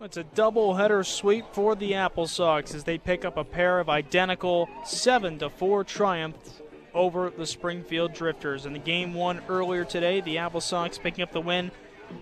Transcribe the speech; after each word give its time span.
It's 0.00 0.16
a 0.16 0.22
doubleheader 0.22 1.04
sweep 1.04 1.44
for 1.50 1.74
the 1.74 1.96
Apple 1.96 2.28
Sox 2.28 2.72
as 2.72 2.84
they 2.84 2.98
pick 2.98 3.24
up 3.24 3.36
a 3.36 3.42
pair 3.42 3.80
of 3.80 3.88
identical 3.88 4.68
7 4.84 5.40
to 5.40 5.50
4 5.50 5.82
triumphs 5.82 6.62
over 6.94 7.30
the 7.30 7.44
Springfield 7.44 8.14
Drifters. 8.14 8.64
In 8.64 8.74
the 8.74 8.78
game 8.78 9.12
one 9.12 9.42
earlier 9.48 9.84
today, 9.84 10.20
the 10.20 10.38
Apple 10.38 10.60
Sox 10.60 10.98
picking 10.98 11.24
up 11.24 11.32
the 11.32 11.40
win 11.40 11.72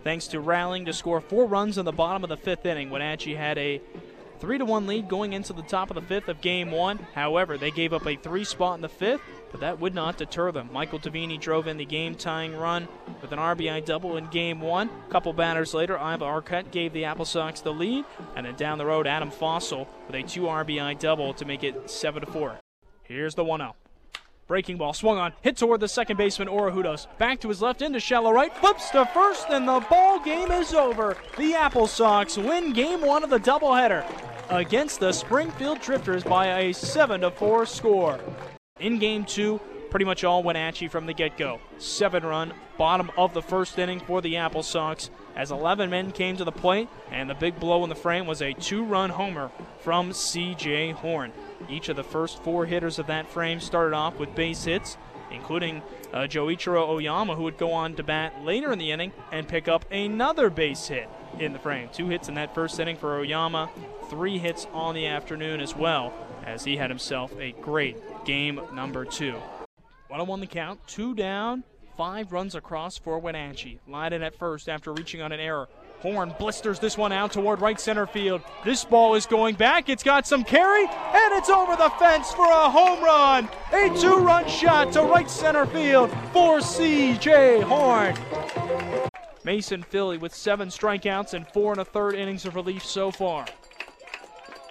thanks 0.05 0.27
to 0.29 0.41
rallying 0.41 0.87
to 0.87 0.95
score 0.95 1.21
four 1.21 1.45
runs 1.45 1.77
in 1.77 1.85
the 1.85 1.93
bottom 1.93 2.25
of 2.25 2.31
the 2.31 2.39
fifth 2.39 2.65
inning. 2.65 2.89
Wenatchee 2.89 3.35
had 3.35 3.59
a 3.59 3.83
3 4.41 4.57
to 4.57 4.65
1 4.65 4.87
lead 4.87 5.07
going 5.07 5.35
into 5.35 5.53
the 5.53 5.61
top 5.61 5.91
of 5.91 5.97
the 5.97 6.03
fifth 6.03 6.29
of 6.29 6.41
game 6.41 6.71
one. 6.71 6.99
However, 7.15 7.59
they 7.59 7.71
gave 7.71 7.93
up 7.93 8.07
a 8.07 8.17
three 8.17 8.45
spot 8.45 8.77
in 8.77 8.81
the 8.81 8.89
fifth, 8.89 9.21
but 9.51 9.61
that 9.61 9.81
would 9.81 9.95
not 9.95 10.17
deter 10.17 10.51
them. 10.51 10.71
Michael 10.73 10.99
Tavini 10.99 11.39
drove 11.39 11.67
in 11.67 11.77
the 11.77 11.85
game 11.85 12.15
tying 12.15 12.57
run 12.57 12.89
with 13.21 13.33
an 13.33 13.39
RBI 13.39 13.85
double 13.85 14.17
in 14.17 14.27
game 14.29 14.61
one. 14.61 14.91
A 15.09 15.11
couple 15.11 15.33
batters 15.33 15.75
later, 15.75 15.95
Iva 15.95 16.25
Arquette 16.25 16.71
gave 16.71 16.93
the 16.93 17.05
Apple 17.05 17.25
Sox 17.25 17.61
the 17.61 17.73
lead, 17.73 18.05
and 18.35 18.47
then 18.47 18.55
down 18.57 18.79
the 18.79 18.87
road, 18.87 19.07
Adam 19.07 19.31
Fossil 19.31 19.89
with 20.07 20.17
a 20.17 20.23
two 20.23 20.43
RBI 20.43 20.99
double 20.99 21.35
to 21.35 21.45
make 21.45 21.65
it 21.65 21.91
7 21.91 22.25
to 22.25 22.31
4. 22.31 22.59
Here's 23.03 23.35
the 23.35 23.45
1 23.45 23.61
0. 23.61 23.77
Breaking 24.47 24.77
ball 24.77 24.93
swung 24.93 25.19
on, 25.19 25.33
hit 25.43 25.57
toward 25.57 25.81
the 25.81 25.89
second 25.89 26.19
baseman 26.19 26.47
Orejudos. 26.47 27.07
Back 27.19 27.41
to 27.41 27.49
his 27.49 27.61
left 27.61 27.83
into 27.83 27.99
shallow 27.99 28.31
right, 28.31 28.57
flips 28.57 28.91
to 28.91 29.05
first, 29.07 29.49
and 29.51 29.67
the 29.67 29.85
ball 29.91 30.21
game 30.21 30.53
is 30.53 30.73
over. 30.73 31.17
The 31.37 31.55
Apple 31.55 31.89
Sox 31.89 32.39
win 32.39 32.73
game 32.73 33.01
one 33.01 33.25
of 33.25 33.31
the 33.31 33.41
doubleheader 33.41 34.05
against 34.49 35.01
the 35.01 35.13
Springfield 35.13 35.81
Drifters 35.81 36.23
by 36.23 36.61
a 36.61 36.73
7 36.73 37.23
to 37.23 37.33
4 37.33 37.67
score. 37.67 38.21
In 38.79 39.01
game 39.01 39.25
two, 39.25 39.61
pretty 39.97 40.05
much 40.05 40.25
all 40.25 40.43
Wenatchee 40.43 40.89
from 40.89 41.07
the 41.07 41.15
get 41.15 41.39
go. 41.39 41.59
Seven 41.79 42.23
run, 42.23 42.53
bottom 42.77 43.11
of 43.17 43.33
the 43.33 43.41
first 43.41 43.79
inning 43.79 43.99
for 43.99 44.21
the 44.21 44.37
Apple 44.37 44.63
Sox 44.63 45.09
as 45.35 45.51
11 45.51 45.89
men 45.89 46.13
came 46.13 46.37
to 46.37 46.45
the 46.45 46.53
plate, 46.53 46.91
and 47.11 47.31
the 47.31 47.35
big 47.35 47.59
blow 47.59 47.83
in 47.83 47.89
the 47.89 47.95
frame 47.95 48.27
was 48.27 48.43
a 48.43 48.53
two 48.53 48.85
run 48.85 49.09
homer 49.09 49.51
from 49.79 50.13
C.J. 50.13 50.91
Horn. 50.91 51.33
Each 51.71 51.89
of 51.89 51.97
the 51.97 52.05
first 52.05 52.43
four 52.43 52.67
hitters 52.67 52.99
of 52.99 53.07
that 53.07 53.31
frame 53.31 53.59
started 53.59 53.97
off 53.97 54.19
with 54.19 54.35
base 54.35 54.65
hits, 54.65 54.99
including 55.31 55.81
uh, 56.13 56.27
Joichiro 56.29 56.87
Oyama, 56.87 57.35
who 57.35 57.45
would 57.45 57.57
go 57.57 57.73
on 57.73 57.95
to 57.95 58.03
bat 58.03 58.45
later 58.45 58.73
in 58.73 58.79
the 58.79 58.91
inning 58.91 59.13
and 59.33 59.49
pick 59.49 59.67
up 59.67 59.87
another 59.91 60.51
base 60.51 60.89
hit 60.89 61.09
in 61.39 61.55
the 61.55 61.59
frame. 61.59 61.89
Two 61.91 62.09
hits 62.09 62.29
in 62.29 62.35
that 62.35 62.55
first 62.55 62.79
inning 62.79 62.99
for 62.99 63.17
Oyama, 63.17 63.71
three 64.11 64.37
hits 64.37 64.67
on 64.75 64.95
the 64.95 65.07
afternoon 65.07 65.59
as 65.59 65.75
well, 65.75 66.13
as 66.45 66.65
he 66.65 66.77
had 66.77 66.91
himself 66.91 67.33
a 67.41 67.53
great 67.53 67.97
game 68.27 68.61
number 68.75 69.07
two. 69.07 69.37
One 70.09 70.21
on 70.21 70.27
one 70.29 70.41
the 70.41 70.47
count, 70.47 70.79
two 70.87 71.15
down, 71.15 71.65
five 71.97 72.33
runs 72.33 72.55
across 72.55 72.97
for 72.97 73.19
Wenatchee. 73.19 73.81
Leiden 73.89 74.23
at 74.23 74.39
first 74.39 74.69
after 74.69 74.93
reaching 74.93 75.21
on 75.21 75.33
an 75.33 75.41
error. 75.41 75.69
Horn 76.01 76.33
blisters 76.39 76.79
this 76.79 76.97
one 76.97 77.11
out 77.11 77.33
toward 77.33 77.61
right 77.61 77.81
center 77.81 78.07
field. 78.07 78.43
This 78.65 78.85
ball 78.85 79.15
is 79.15 79.27
going 79.27 79.57
back. 79.57 79.89
It's 79.89 80.05
got 80.05 80.27
some 80.27 80.45
carry, 80.45 80.85
and 80.85 81.33
it's 81.33 81.51
over 81.51 81.75
the 81.75 81.91
fence 81.99 82.33
for 82.33 82.47
a 82.47 82.71
home 82.71 83.03
run. 83.03 83.49
A 83.73 83.99
two 83.99 84.17
run 84.17 84.47
shot 84.49 84.93
to 84.93 85.03
right 85.03 85.29
center 85.29 85.67
field 85.67 86.11
for 86.33 86.61
C.J. 86.61 87.63
Horn. 87.63 88.15
Mason 89.43 89.83
Philley 89.83 90.19
with 90.19 90.35
seven 90.35 90.69
strikeouts 90.69 91.35
and 91.35 91.49
four 91.49 91.73
and 91.73 91.81
a 91.81 91.85
third 91.85 92.15
innings 92.15 92.45
of 92.45 92.55
relief 92.55 92.85
so 92.85 93.11
far. 93.11 93.47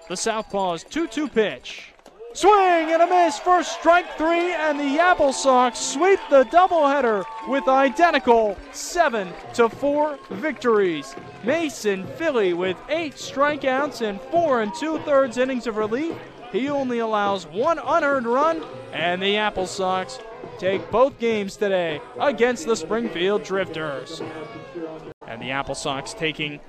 The 0.07 0.15
Southpaw's 0.15 0.83
2 0.83 1.07
2 1.07 1.27
pitch. 1.27 1.94
Swing 2.35 2.91
and 2.91 3.01
a 3.01 3.07
miss 3.07 3.39
for 3.39 3.63
strike 3.63 4.17
three, 4.17 4.51
and 4.51 4.77
the 4.77 4.99
Apple 4.99 5.31
Sox 5.31 5.79
sweep 5.79 6.19
the 6.29 6.43
doubleheader 6.43 7.23
with 7.47 7.65
identical 7.69 8.57
7 8.73 9.31
to 9.53 9.69
4 9.69 10.19
victories. 10.31 11.15
Mason 11.45 12.05
Philley 12.17 12.53
with 12.53 12.75
eight 12.89 13.13
strikeouts 13.13 14.01
and 14.01 14.19
four 14.19 14.61
and 14.61 14.73
two 14.75 14.99
thirds 14.99 15.37
innings 15.37 15.65
of 15.65 15.77
relief. 15.77 16.13
He 16.51 16.67
only 16.67 16.99
allows 16.99 17.47
one 17.47 17.79
unearned 17.79 18.27
run, 18.27 18.65
and 18.91 19.21
the 19.21 19.37
Apple 19.37 19.65
Sox 19.65 20.19
take 20.59 20.91
both 20.91 21.17
games 21.19 21.55
today 21.55 22.01
against 22.19 22.65
the 22.65 22.75
Springfield 22.75 23.43
Drifters. 23.43 24.21
And 25.25 25.41
the 25.41 25.51
Apple 25.51 25.75
Sox 25.75 26.13
taking 26.13 26.59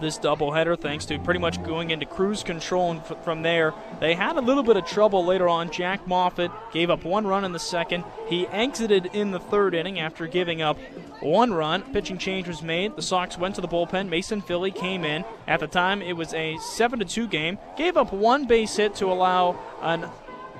this 0.00 0.18
doubleheader 0.18 0.78
thanks 0.78 1.04
to 1.06 1.18
pretty 1.18 1.40
much 1.40 1.62
going 1.62 1.90
into 1.90 2.06
cruise 2.06 2.42
control 2.42 2.90
and 2.90 3.00
f- 3.00 3.22
from 3.24 3.42
there. 3.42 3.72
They 4.00 4.14
had 4.14 4.36
a 4.36 4.40
little 4.40 4.62
bit 4.62 4.76
of 4.76 4.86
trouble 4.86 5.24
later 5.24 5.48
on. 5.48 5.70
Jack 5.70 6.06
Moffitt 6.06 6.50
gave 6.72 6.90
up 6.90 7.04
one 7.04 7.26
run 7.26 7.44
in 7.44 7.52
the 7.52 7.58
second. 7.58 8.04
He 8.28 8.46
exited 8.48 9.06
in 9.12 9.30
the 9.30 9.40
third 9.40 9.74
inning 9.74 9.98
after 10.00 10.26
giving 10.26 10.62
up 10.62 10.78
one 11.20 11.54
run. 11.54 11.82
Pitching 11.92 12.18
change 12.18 12.48
was 12.48 12.62
made. 12.62 12.96
The 12.96 13.02
Sox 13.02 13.38
went 13.38 13.54
to 13.54 13.60
the 13.60 13.68
bullpen. 13.68 14.08
Mason 14.08 14.42
Philley 14.42 14.74
came 14.74 15.04
in. 15.04 15.24
At 15.46 15.60
the 15.60 15.66
time, 15.66 16.02
it 16.02 16.16
was 16.16 16.34
a 16.34 16.56
7 16.58 16.98
to 16.98 17.04
2 17.04 17.26
game. 17.28 17.58
Gave 17.76 17.96
up 17.96 18.12
one 18.12 18.46
base 18.46 18.76
hit 18.76 18.94
to 18.96 19.06
allow 19.06 19.58
an 19.82 20.08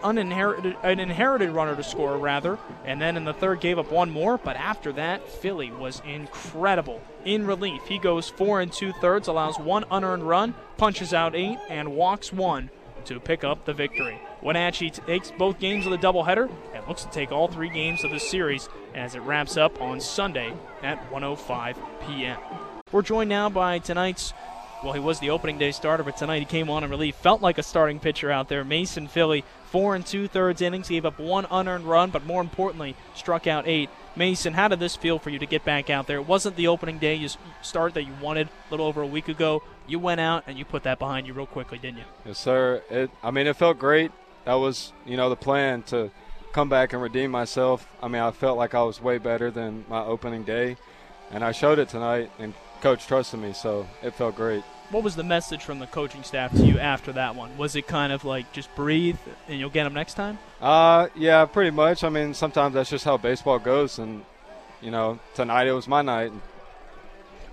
uninherited 0.05 0.77
an 0.83 1.01
inherited 1.01 1.51
runner 1.51 1.75
to 1.75 1.83
score 1.83 2.17
rather. 2.17 2.59
And 2.85 3.01
then 3.01 3.17
in 3.17 3.25
the 3.25 3.33
third 3.33 3.61
gave 3.61 3.79
up 3.79 3.91
one 3.91 4.11
more. 4.11 4.39
But 4.39 4.57
after 4.57 4.93
that 4.93 5.27
Philley 5.27 5.77
was 5.77 6.01
incredible. 6.07 7.03
In 7.25 7.47
relief 7.47 7.83
he 7.87 7.99
goes 7.99 8.29
four 8.29 8.61
and 8.61 8.73
two 8.73 8.93
thirds 8.93 9.27
allows 9.27 9.59
one 9.59 9.85
unearned 9.91 10.29
run 10.29 10.55
punches 10.77 11.13
out 11.13 11.35
eight 11.35 11.59
and 11.69 11.97
walks 11.97 12.33
one 12.33 12.71
to 13.07 13.19
pick 13.19 13.43
up 13.43 13.65
the 13.65 13.75
victory. 13.75 14.21
Wenatchee 14.43 14.91
takes 14.91 15.31
both 15.31 15.59
games 15.59 15.87
of 15.87 15.93
the 15.93 15.99
doubleheader 15.99 16.51
and 16.75 16.87
looks 16.87 17.05
to 17.05 17.11
take 17.11 17.33
all 17.33 17.49
three 17.49 17.71
games 17.71 18.05
of 18.05 18.11
the 18.11 18.21
series 18.21 18.69
as 18.95 19.15
it 19.15 19.21
wraps 19.21 19.57
up 19.57 19.81
on 19.81 20.01
sunday 20.01 20.55
at 20.83 20.99
105 21.11 21.79
p.m 22.07 22.39
we're 22.95 23.03
joined 23.03 23.29
now 23.29 23.49
by 23.49 23.81
tonight's 23.81 24.33
well, 24.85 24.93
he 24.93 25.01
was 25.01 25.19
the 25.19 25.31
opening 25.31 25.57
day 25.57 25.73
starter, 25.73 26.03
but 26.03 26.17
tonight 26.17 26.41
he 26.41 26.45
came 26.45 26.69
on 26.69 26.85
in 26.85 26.91
relief. 26.91 27.17
Felt 27.17 27.41
like 27.41 27.57
a 27.57 27.63
starting 27.63 27.99
pitcher 27.99 28.31
out 28.31 28.51
there. 28.51 28.65
Mason 28.65 29.09
Philley, 29.09 29.43
four 29.65 29.95
and 29.95 30.05
two 30.05 30.29
thirds 30.29 30.61
innings, 30.61 30.91
gave 30.91 31.07
up 31.07 31.19
one 31.19 31.47
unearned 31.51 31.87
run, 31.87 32.11
but 32.11 32.27
more 32.27 32.43
importantly, 32.43 32.95
struck 33.15 33.47
out 33.47 33.67
eight. 33.67 33.89
Mason, 34.15 34.53
how 34.53 34.69
did 34.69 34.81
this 34.81 34.95
feel 34.95 35.19
for 35.19 35.31
you 35.31 35.39
to 35.39 35.47
get 35.47 35.65
back 35.65 35.89
out 35.89 36.07
there? 36.07 36.19
It 36.19 36.29
wasn't 36.29 36.57
the 36.57 36.69
opening 36.69 36.99
day 36.99 37.15
you 37.15 37.31
start 37.63 37.95
that 37.95 38.05
you 38.05 38.13
wanted 38.21 38.49
a 38.49 38.71
little 38.71 38.87
over 38.87 39.01
a 39.01 39.07
week 39.07 39.29
ago. 39.29 39.63
You 39.87 39.99
went 39.99 40.21
out 40.21 40.45
and 40.47 40.59
you 40.59 40.67
put 40.67 40.83
that 40.83 40.99
behind 40.99 41.27
you 41.27 41.33
real 41.33 41.47
quickly, 41.47 41.79
didn't 41.79 41.99
you? 41.99 42.05
Yes, 42.27 42.39
sir. 42.39 42.83
It. 42.91 43.11
I 43.23 43.31
mean, 43.31 43.47
it 43.47 43.57
felt 43.57 43.79
great. 43.79 44.13
That 44.45 44.55
was, 44.55 44.93
you 45.07 45.17
know, 45.17 45.31
the 45.31 45.37
plan 45.37 45.83
to 45.85 46.11
come 46.53 46.69
back 46.69 46.93
and 46.93 47.01
redeem 47.01 47.31
myself. 47.31 47.89
I 48.03 48.09
mean, 48.09 48.21
I 48.21 48.31
felt 48.33 48.59
like 48.59 48.75
I 48.75 48.83
was 48.83 49.01
way 49.01 49.17
better 49.17 49.51
than 49.51 49.87
my 49.89 50.05
opening 50.05 50.45
day, 50.45 50.77
and 51.31 51.43
I 51.43 51.53
showed 51.53 51.79
it 51.79 51.89
tonight. 51.89 52.31
And 52.39 52.53
coach 52.83 53.07
trusted 53.07 53.41
me, 53.41 53.55
so 53.55 53.89
it 54.03 54.15
felt 54.15 54.37
great 54.37 54.63
what 54.91 55.03
was 55.03 55.17
the 55.17 55.23
message 55.23 55.63
from 55.63 55.79
the 55.79 55.87
coaching 55.87 56.23
staff 56.23 56.53
to 56.53 56.65
you 56.65 56.79
after 56.79 57.13
that 57.13 57.35
one? 57.35 57.57
Was 57.57 57.77
it 57.77 57.87
kind 57.87 58.13
of 58.13 58.25
like 58.25 58.53
just 58.53 58.75
breathe 58.75 59.19
and 59.49 59.59
you'll 59.59 59.71
get 59.71 59.85
them 59.85 59.95
next 59.95 60.15
time? 60.15 60.39
Uh, 60.61 61.09
yeah, 61.17 61.45
pretty 61.47 61.71
much. 61.71 62.05
I 62.05 62.09
mean, 62.09 62.35
sometimes 62.35 62.75
that's 62.75 62.91
just 62.91 63.05
how 63.05 63.17
baseball 63.17 63.59
goes, 63.59 63.99
and 63.99 64.25
you 64.81 64.91
know, 64.91 65.19
tonight 65.35 65.67
it 65.67 65.73
was 65.73 65.89
my 65.89 66.03
night. 66.03 66.33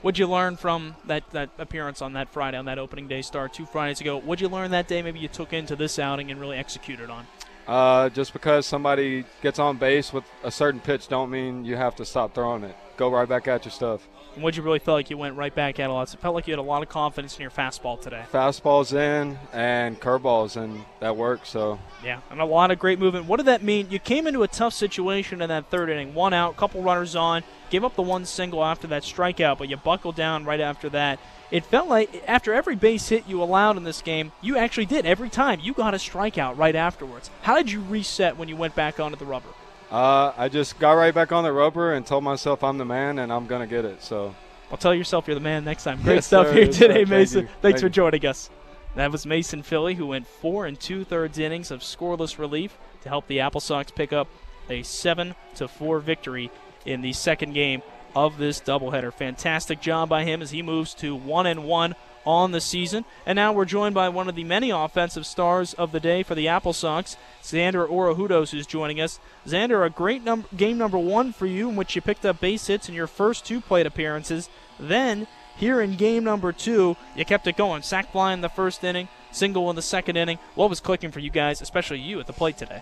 What'd 0.01 0.17
you 0.17 0.27
learn 0.27 0.57
from 0.57 0.95
that, 1.05 1.29
that 1.29 1.51
appearance 1.59 2.01
on 2.01 2.13
that 2.13 2.29
Friday, 2.29 2.57
on 2.57 2.65
that 2.65 2.79
opening 2.79 3.07
day 3.07 3.21
start 3.21 3.53
two 3.53 3.67
Fridays 3.67 4.01
ago? 4.01 4.19
What'd 4.19 4.41
you 4.41 4.49
learn 4.49 4.71
that 4.71 4.87
day 4.87 5.03
maybe 5.03 5.19
you 5.19 5.27
took 5.27 5.53
into 5.53 5.75
this 5.75 5.99
outing 5.99 6.31
and 6.31 6.39
really 6.39 6.57
executed 6.57 7.11
on? 7.11 7.27
Uh, 7.67 8.09
just 8.09 8.33
because 8.33 8.65
somebody 8.65 9.23
gets 9.43 9.59
on 9.59 9.77
base 9.77 10.11
with 10.11 10.23
a 10.43 10.49
certain 10.49 10.79
pitch 10.79 11.07
don't 11.07 11.29
mean 11.29 11.63
you 11.63 11.75
have 11.75 11.95
to 11.97 12.05
stop 12.05 12.33
throwing 12.33 12.63
it. 12.63 12.75
Go 12.97 13.11
right 13.11 13.29
back 13.29 13.47
at 13.47 13.63
your 13.63 13.71
stuff. 13.71 14.07
And 14.35 14.43
would 14.43 14.55
you 14.55 14.63
really 14.63 14.79
feel 14.79 14.93
like 14.93 15.09
you 15.09 15.17
went 15.17 15.35
right 15.35 15.53
back 15.53 15.79
at 15.79 15.89
a 15.89 15.93
lot? 15.93 16.13
It 16.13 16.19
felt 16.19 16.35
like 16.35 16.47
you 16.47 16.53
had 16.53 16.59
a 16.59 16.63
lot 16.63 16.83
of 16.83 16.89
confidence 16.89 17.35
in 17.35 17.41
your 17.41 17.51
fastball 17.51 17.99
today. 17.99 18.23
Fastball's 18.31 18.93
in 18.93 19.37
and 19.51 19.99
curveballs, 19.99 20.55
and 20.55 20.85
that 21.01 21.17
worked. 21.17 21.47
So 21.47 21.79
yeah, 22.03 22.21
and 22.29 22.39
a 22.39 22.45
lot 22.45 22.71
of 22.71 22.79
great 22.79 22.99
movement. 22.99 23.25
What 23.25 23.37
did 23.37 23.47
that 23.47 23.61
mean? 23.61 23.87
You 23.89 23.99
came 23.99 24.27
into 24.27 24.43
a 24.43 24.47
tough 24.47 24.73
situation 24.73 25.41
in 25.41 25.49
that 25.49 25.69
third 25.69 25.89
inning, 25.89 26.13
one 26.13 26.33
out, 26.33 26.55
couple 26.55 26.81
runners 26.81 27.15
on, 27.15 27.43
gave 27.69 27.83
up 27.83 27.95
the 27.95 28.01
one 28.01 28.25
single 28.25 28.63
after 28.63 28.87
that 28.87 29.03
strikeout, 29.03 29.57
but 29.57 29.69
you 29.69 29.77
buckled 29.77 30.15
down 30.15 30.45
right 30.45 30.61
after 30.61 30.87
that. 30.89 31.19
It 31.51 31.65
felt 31.65 31.89
like 31.89 32.23
after 32.27 32.53
every 32.53 32.75
base 32.75 33.09
hit 33.09 33.27
you 33.27 33.43
allowed 33.43 33.75
in 33.75 33.83
this 33.83 34.01
game, 34.01 34.31
you 34.39 34.57
actually 34.57 34.85
did 34.85 35.05
every 35.05 35.29
time. 35.29 35.59
You 35.59 35.73
got 35.73 35.93
a 35.93 35.97
strikeout 35.97 36.57
right 36.57 36.75
afterwards. 36.75 37.29
How 37.41 37.57
did 37.57 37.69
you 37.69 37.81
reset 37.81 38.37
when 38.37 38.47
you 38.47 38.55
went 38.55 38.75
back 38.75 39.01
onto 39.01 39.17
the 39.17 39.25
rubber? 39.25 39.49
Uh, 39.91 40.31
I 40.37 40.47
just 40.47 40.79
got 40.79 40.93
right 40.93 41.13
back 41.13 41.33
on 41.33 41.43
the 41.43 41.51
roper 41.51 41.93
and 41.93 42.05
told 42.05 42.23
myself 42.23 42.63
I'm 42.63 42.77
the 42.77 42.85
man 42.85 43.19
and 43.19 43.31
I'm 43.31 43.45
going 43.45 43.61
to 43.61 43.67
get 43.67 43.83
it. 43.83 44.01
So 44.01 44.33
I'll 44.71 44.77
tell 44.77 44.95
yourself 44.95 45.27
you're 45.27 45.35
the 45.35 45.41
man 45.41 45.65
next 45.65 45.83
time. 45.83 46.01
Great 46.01 46.15
yes, 46.15 46.27
stuff 46.27 46.47
sir, 46.47 46.53
here 46.53 46.67
today, 46.67 47.03
Mason. 47.03 47.41
Thank 47.41 47.61
Thanks 47.61 47.61
Thank 47.61 47.79
for 47.79 47.89
joining 47.89 48.25
us. 48.25 48.49
That 48.95 49.11
was 49.11 49.25
Mason 49.25 49.63
Philley, 49.63 49.95
who 49.95 50.07
went 50.07 50.27
four 50.27 50.65
and 50.65 50.79
two 50.79 51.03
thirds 51.03 51.39
innings 51.39 51.71
of 51.71 51.81
scoreless 51.81 52.37
relief 52.37 52.77
to 53.01 53.09
help 53.09 53.27
the 53.27 53.41
Apple 53.41 53.61
Sox 53.61 53.91
pick 53.91 54.13
up 54.13 54.27
a 54.69 54.83
seven 54.83 55.35
to 55.55 55.67
four 55.67 55.99
victory 55.99 56.51
in 56.85 57.01
the 57.01 57.13
second 57.13 57.53
game 57.53 57.81
of 58.15 58.37
this 58.37 58.61
doubleheader. 58.61 59.13
Fantastic 59.13 59.81
job 59.81 60.09
by 60.09 60.23
him 60.23 60.41
as 60.41 60.51
he 60.51 60.61
moves 60.61 60.93
to 60.95 61.15
one 61.15 61.45
and 61.45 61.65
one 61.65 61.95
on 62.25 62.51
the 62.51 62.61
season. 62.61 63.05
And 63.25 63.35
now 63.35 63.53
we're 63.53 63.65
joined 63.65 63.95
by 63.95 64.09
one 64.09 64.29
of 64.29 64.35
the 64.35 64.43
many 64.43 64.69
offensive 64.69 65.25
stars 65.25 65.73
of 65.73 65.91
the 65.91 65.99
day 65.99 66.23
for 66.23 66.35
the 66.35 66.47
Apple 66.47 66.73
Sox, 66.73 67.17
Xander 67.43 67.87
Orejudos, 67.89 68.51
who's 68.51 68.67
joining 68.67 68.99
us. 69.01 69.19
Xander, 69.47 69.85
a 69.85 69.89
great 69.89 70.23
num- 70.23 70.45
game 70.55 70.77
number 70.77 70.97
one 70.97 71.33
for 71.33 71.45
you 71.45 71.69
in 71.69 71.75
which 71.75 71.95
you 71.95 72.01
picked 72.01 72.25
up 72.25 72.39
base 72.39 72.67
hits 72.67 72.87
in 72.89 72.95
your 72.95 73.07
first 73.07 73.45
two 73.45 73.61
plate 73.61 73.85
appearances. 73.85 74.49
Then 74.79 75.27
Here 75.57 75.81
in 75.81 75.95
game 75.95 76.23
number 76.23 76.51
two, 76.51 76.97
you 77.15 77.25
kept 77.25 77.45
it 77.45 77.55
going. 77.57 77.83
Sack 77.83 78.11
fly 78.11 78.33
in 78.33 78.41
the 78.41 78.49
first 78.49 78.83
inning, 78.83 79.09
single 79.31 79.69
in 79.69 79.75
the 79.75 79.81
second 79.81 80.15
inning. 80.17 80.39
What 80.55 80.69
was 80.69 80.79
clicking 80.79 81.11
for 81.11 81.19
you 81.19 81.29
guys, 81.29 81.61
especially 81.61 81.99
you 81.99 82.19
at 82.19 82.25
the 82.25 82.33
plate 82.33 82.57
today? 82.57 82.81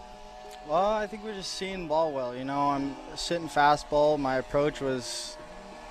Well, 0.68 0.86
I 0.86 1.08
think 1.08 1.24
we're 1.24 1.34
just 1.34 1.56
seeing 1.56 1.88
ball 1.88 2.12
well. 2.12 2.36
You 2.36 2.46
know, 2.46 2.70
I'm 2.70 2.96
sitting 3.16 3.50
fastball. 3.50 4.20
My 4.20 4.36
approach 4.36 4.82
was 4.82 5.36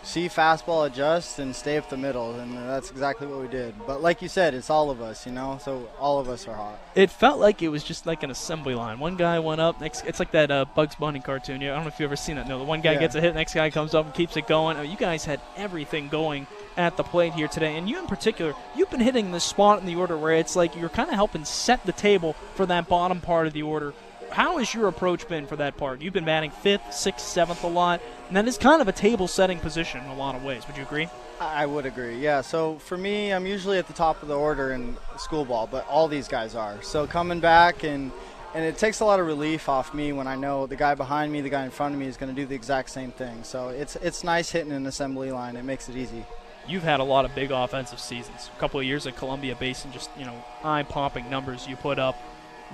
see 0.02 0.28
fastball, 0.28 0.86
adjust, 0.86 1.38
and 1.38 1.54
stay 1.54 1.76
up 1.76 1.88
the 1.90 1.96
middle, 1.96 2.34
and 2.38 2.56
that's 2.56 2.90
exactly 2.90 3.26
what 3.26 3.40
we 3.40 3.48
did. 3.48 3.74
But 3.86 4.00
like 4.02 4.22
you 4.22 4.28
said, 4.28 4.54
it's 4.54 4.70
all 4.70 4.90
of 4.90 5.00
us, 5.02 5.26
you 5.26 5.32
know. 5.32 5.58
So 5.62 5.88
all 5.98 6.18
of 6.18 6.28
us 6.28 6.46
are 6.48 6.54
hot. 6.54 6.78
It 6.94 7.10
felt 7.10 7.38
like 7.40 7.62
it 7.62 7.68
was 7.68 7.84
just 7.84 8.06
like 8.06 8.22
an 8.22 8.30
assembly 8.30 8.74
line. 8.74 8.98
One 8.98 9.16
guy 9.16 9.38
went 9.38 9.60
up, 9.60 9.80
next. 9.80 10.04
It's 10.06 10.18
like 10.18 10.30
that 10.32 10.50
uh, 10.50 10.64
Bugs 10.74 10.94
Bunny 10.94 11.20
cartoon. 11.20 11.60
Yeah, 11.60 11.72
I 11.72 11.74
don't 11.76 11.84
know 11.84 11.88
if 11.88 12.00
you've 12.00 12.08
ever 12.08 12.16
seen 12.16 12.36
that. 12.36 12.48
No, 12.48 12.58
the 12.58 12.64
one 12.64 12.80
guy 12.80 12.92
Yeah. 12.92 13.00
gets 13.00 13.14
a 13.14 13.20
hit, 13.20 13.34
next 13.34 13.54
guy 13.54 13.70
comes 13.70 13.94
up 13.94 14.06
and 14.06 14.14
keeps 14.14 14.36
it 14.36 14.46
going. 14.46 14.76
Oh, 14.76 14.82
you 14.82 14.96
guys 14.96 15.24
had 15.24 15.40
everything 15.56 16.08
going 16.08 16.46
at 16.76 16.96
the 16.96 17.02
plate 17.02 17.32
here 17.34 17.48
today, 17.48 17.76
and 17.76 17.88
you 17.88 17.98
in 17.98 18.06
particular, 18.06 18.54
you've 18.76 18.90
been 18.90 19.00
hitting 19.00 19.32
the 19.32 19.40
spot 19.40 19.80
in 19.80 19.86
the 19.86 19.96
order 19.96 20.16
where 20.16 20.34
it's 20.34 20.54
like 20.54 20.76
you're 20.76 20.88
kind 20.88 21.08
of 21.08 21.14
helping 21.16 21.44
set 21.44 21.84
the 21.84 21.92
table 21.92 22.34
for 22.54 22.66
that 22.66 22.88
bottom 22.88 23.20
part 23.20 23.46
of 23.48 23.52
the 23.52 23.62
order. 23.62 23.92
How 24.30 24.58
has 24.58 24.72
your 24.74 24.88
approach 24.88 25.26
been 25.28 25.46
for 25.46 25.56
that 25.56 25.76
part? 25.76 26.00
You've 26.00 26.12
been 26.14 26.24
batting 26.24 26.50
fifth, 26.50 26.92
sixth, 26.92 27.26
seventh 27.26 27.64
a 27.64 27.68
lot, 27.68 28.00
and 28.28 28.36
that 28.36 28.46
is 28.46 28.58
kind 28.58 28.80
of 28.80 28.88
a 28.88 28.92
table-setting 28.92 29.58
position 29.60 30.00
in 30.04 30.10
a 30.10 30.14
lot 30.14 30.34
of 30.34 30.44
ways. 30.44 30.66
Would 30.66 30.76
you 30.76 30.82
agree? 30.84 31.08
I 31.40 31.62
I 31.62 31.66
would 31.66 31.86
agree. 31.86 32.18
Yeah. 32.18 32.40
So 32.42 32.78
for 32.78 32.98
me, 32.98 33.32
I'm 33.32 33.46
usually 33.46 33.78
at 33.78 33.86
the 33.86 33.92
top 33.92 34.22
of 34.22 34.28
the 34.28 34.36
order 34.36 34.72
in 34.72 34.96
school 35.18 35.44
ball, 35.44 35.66
but 35.70 35.86
all 35.88 36.08
these 36.08 36.28
guys 36.28 36.54
are. 36.54 36.80
So 36.82 37.06
coming 37.06 37.40
back 37.40 37.84
and 37.84 38.12
and 38.54 38.64
it 38.64 38.78
takes 38.78 39.00
a 39.00 39.04
lot 39.04 39.20
of 39.20 39.26
relief 39.26 39.68
off 39.68 39.92
me 39.94 40.12
when 40.12 40.26
I 40.26 40.34
know 40.34 40.66
the 40.66 40.74
guy 40.76 40.94
behind 40.94 41.30
me, 41.32 41.40
the 41.42 41.50
guy 41.50 41.64
in 41.64 41.70
front 41.70 41.94
of 41.94 42.00
me 42.00 42.06
is 42.06 42.16
going 42.16 42.34
to 42.34 42.40
do 42.40 42.46
the 42.46 42.54
exact 42.54 42.90
same 42.90 43.12
thing. 43.12 43.44
So 43.44 43.68
it's 43.68 43.96
it's 43.96 44.24
nice 44.24 44.50
hitting 44.50 44.72
an 44.72 44.86
assembly 44.86 45.30
line. 45.30 45.56
It 45.56 45.64
makes 45.64 45.88
it 45.88 45.96
easy. 45.96 46.24
you've 46.66 46.82
had 46.82 47.00
a 47.00 47.04
lot 47.04 47.24
of 47.24 47.34
big 47.34 47.50
offensive 47.50 48.00
seasons. 48.00 48.50
A 48.54 48.60
couple 48.60 48.78
of 48.80 48.86
years 48.86 49.06
at 49.06 49.16
Columbia 49.16 49.54
Basin, 49.56 49.90
just 49.92 50.10
you 50.18 50.24
know, 50.26 50.44
eye-popping 50.64 51.28
numbers 51.30 51.66
you 51.66 51.76
put 51.76 51.98
up. 51.98 52.16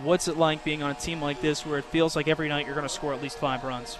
What's 0.02 0.28
it 0.28 0.36
like 0.36 0.64
being 0.64 0.82
on 0.82 0.90
a 0.90 0.94
team 0.94 1.22
like 1.22 1.40
this, 1.40 1.64
where 1.64 1.78
it 1.78 1.84
feels 1.84 2.16
like 2.16 2.28
every 2.28 2.48
night 2.48 2.66
you're 2.66 2.74
going 2.74 2.86
to 2.86 2.92
score 2.92 3.14
at 3.14 3.22
least 3.22 3.38
five 3.38 3.64
runs? 3.64 3.98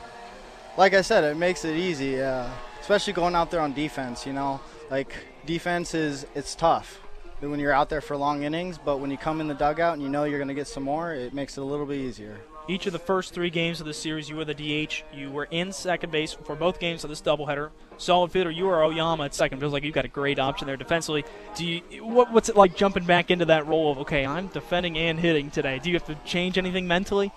like 0.76 0.94
I 0.94 1.02
said, 1.02 1.24
it 1.24 1.36
makes 1.36 1.64
it 1.64 1.76
easy, 1.76 2.20
uh, 2.20 2.48
especially 2.80 3.12
going 3.12 3.34
out 3.34 3.50
there 3.50 3.60
on 3.60 3.72
defense. 3.72 4.26
You 4.26 4.32
know, 4.32 4.60
like 4.90 5.14
defense 5.46 5.94
is 5.94 6.26
it's 6.34 6.54
tough 6.54 7.00
when 7.40 7.60
you're 7.60 7.72
out 7.72 7.90
there 7.90 8.00
for 8.00 8.16
long 8.16 8.42
innings, 8.42 8.78
but 8.78 8.98
when 8.98 9.10
you 9.10 9.18
come 9.18 9.40
in 9.40 9.48
the 9.48 9.54
dugout 9.54 9.94
and 9.94 10.02
you 10.02 10.08
know 10.08 10.24
you're 10.24 10.38
going 10.38 10.48
to 10.48 10.54
get 10.54 10.66
some 10.66 10.82
more, 10.82 11.12
it 11.12 11.34
makes 11.34 11.58
it 11.58 11.60
a 11.60 11.64
little 11.64 11.86
bit 11.86 11.98
easier. 11.98 12.40
Each 12.66 12.86
of 12.86 12.94
the 12.94 12.98
first 12.98 13.34
three 13.34 13.50
games 13.50 13.80
of 13.80 13.86
the 13.86 13.92
series, 13.92 14.28
you 14.30 14.36
were 14.36 14.44
the 14.46 14.54
DH. 14.54 15.02
You 15.12 15.30
were 15.30 15.44
in 15.50 15.70
second 15.70 16.10
base 16.10 16.32
for 16.32 16.56
both 16.56 16.80
games 16.80 17.04
of 17.04 17.10
this 17.10 17.20
doubleheader. 17.20 17.70
Solid 17.98 18.32
fielder, 18.32 18.50
you 18.50 18.68
are 18.70 18.82
Oyama 18.82 19.24
at 19.24 19.34
second. 19.34 19.60
Feels 19.60 19.72
like 19.74 19.84
you've 19.84 19.94
got 19.94 20.06
a 20.06 20.08
great 20.08 20.38
option 20.38 20.66
there 20.66 20.78
defensively. 20.78 21.24
Do 21.56 21.66
you? 21.66 21.80
What, 22.02 22.32
what's 22.32 22.48
it 22.48 22.56
like 22.56 22.74
jumping 22.74 23.04
back 23.04 23.30
into 23.30 23.44
that 23.46 23.66
role 23.66 23.92
of 23.92 23.98
okay, 23.98 24.24
I'm 24.24 24.46
defending 24.46 24.96
and 24.96 25.20
hitting 25.20 25.50
today? 25.50 25.78
Do 25.78 25.90
you 25.90 25.96
have 25.96 26.06
to 26.06 26.14
change 26.24 26.56
anything 26.56 26.86
mentally? 26.88 27.30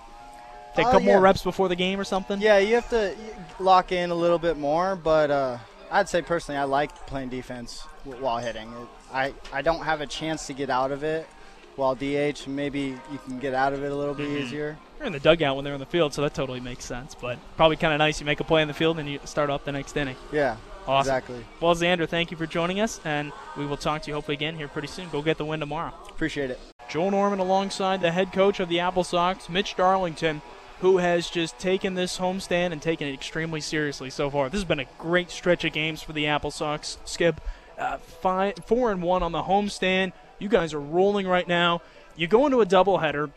Take 0.76 0.86
a 0.86 0.90
Uh, 0.90 0.92
couple 0.94 1.08
more 1.08 1.20
reps 1.20 1.44
before 1.44 1.68
the 1.68 1.76
game 1.76 2.00
or 2.00 2.06
something? 2.06 2.40
Yeah, 2.40 2.60
you 2.60 2.76
have 2.76 2.90
to 2.92 3.14
lock 3.60 3.92
in 3.92 4.12
a 4.12 4.16
little 4.16 4.40
bit 4.40 4.58
more, 4.58 4.96
but 4.96 5.30
uh, 5.30 5.58
I'd 5.92 6.08
say 6.08 6.22
personally, 6.22 6.58
I 6.60 6.64
like 6.64 6.96
playing 7.06 7.30
defense 7.30 7.82
while 8.06 8.38
hitting. 8.38 8.70
It, 8.72 8.88
I 9.14 9.34
I 9.52 9.62
don't 9.62 9.84
have 9.84 10.00
a 10.00 10.08
chance 10.08 10.48
to 10.48 10.54
get 10.54 10.70
out 10.70 10.92
of 10.94 11.04
it. 11.04 11.28
While 11.76 11.96
DH, 11.96 12.48
maybe 12.48 12.98
you 13.12 13.20
can 13.26 13.40
get 13.40 13.54
out 13.54 13.74
of 13.74 13.84
it 13.84 13.92
a 13.92 13.96
little 13.96 14.16
bit 14.16 14.30
Mhm. 14.30 14.42
easier. 14.42 14.78
They're 14.98 15.08
in 15.08 15.14
the 15.14 15.20
dugout 15.20 15.56
when 15.56 15.64
they're 15.66 15.74
in 15.76 15.80
the 15.80 15.86
field, 15.86 16.14
so 16.14 16.22
that 16.24 16.34
totally 16.34 16.60
makes 16.60 16.86
sense. 16.86 17.16
But 17.16 17.38
probably 17.56 17.78
kind 17.78 17.94
of 17.94 18.00
nice. 18.00 18.20
You 18.20 18.26
make 18.26 18.40
a 18.40 18.44
play 18.44 18.62
in 18.62 18.68
the 18.68 18.74
field 18.74 18.98
and 19.00 19.08
you 19.10 19.20
start 19.26 19.50
off 19.50 19.64
the 19.64 19.72
next 19.72 19.96
inning. 19.96 20.16
Yeah, 20.32 20.58
Awesome. 20.88 21.10
exactly. 21.16 21.46
Well, 21.60 21.76
Xander, 21.76 22.08
thank 22.10 22.32
you 22.32 22.38
for 22.38 22.48
joining 22.48 22.80
us, 22.80 23.00
and 23.06 23.32
we 23.58 23.66
will 23.66 23.78
talk 23.78 24.02
to 24.04 24.08
you 24.10 24.16
hopefully 24.16 24.36
again 24.36 24.56
here 24.56 24.68
pretty 24.68 24.88
soon. 24.88 25.10
Go 25.10 25.22
get 25.22 25.38
the 25.38 25.46
win 25.46 25.60
tomorrow. 25.60 25.94
Appreciate 26.10 26.50
it. 26.50 26.60
Joel 26.90 27.12
Norman 27.12 27.40
alongside 27.40 28.02
the 28.02 28.12
head 28.12 28.32
coach 28.34 28.60
of 28.60 28.70
the 28.70 28.80
Apple 28.80 29.04
Sox, 29.04 29.50
Mitch 29.50 29.76
Darlington, 29.76 30.42
who 30.80 30.98
has 31.00 31.30
just 31.30 31.60
taken 31.60 31.96
this 31.96 32.18
homestand 32.18 32.72
and 32.72 32.82
taken 32.82 33.08
it 33.08 33.14
extremely 33.14 33.60
seriously 33.62 34.10
so 34.10 34.30
far. 34.30 34.48
This 34.50 34.60
has 34.62 34.68
been 34.68 34.80
a 34.80 34.86
great 34.98 35.30
stretch 35.30 35.66
of 35.66 35.74
games 35.74 36.02
for 36.02 36.14
the 36.14 36.28
Apple 36.28 36.52
Sox. 36.52 36.98
Skip, 37.04 37.42
uh, 37.78 37.98
five, 37.98 38.54
four 38.66 38.92
and 38.92 39.02
one 39.02 39.22
on 39.24 39.32
the 39.32 39.44
homestand. 39.44 40.14
You 40.40 40.50
guys 40.50 40.74
are 40.74 40.80
rolling 40.80 41.28
right 41.28 41.48
now. 41.48 41.82
You 42.16 42.28
go 42.28 42.46
into 42.46 42.62
a 42.62 42.66
doubleheader, 42.66 43.32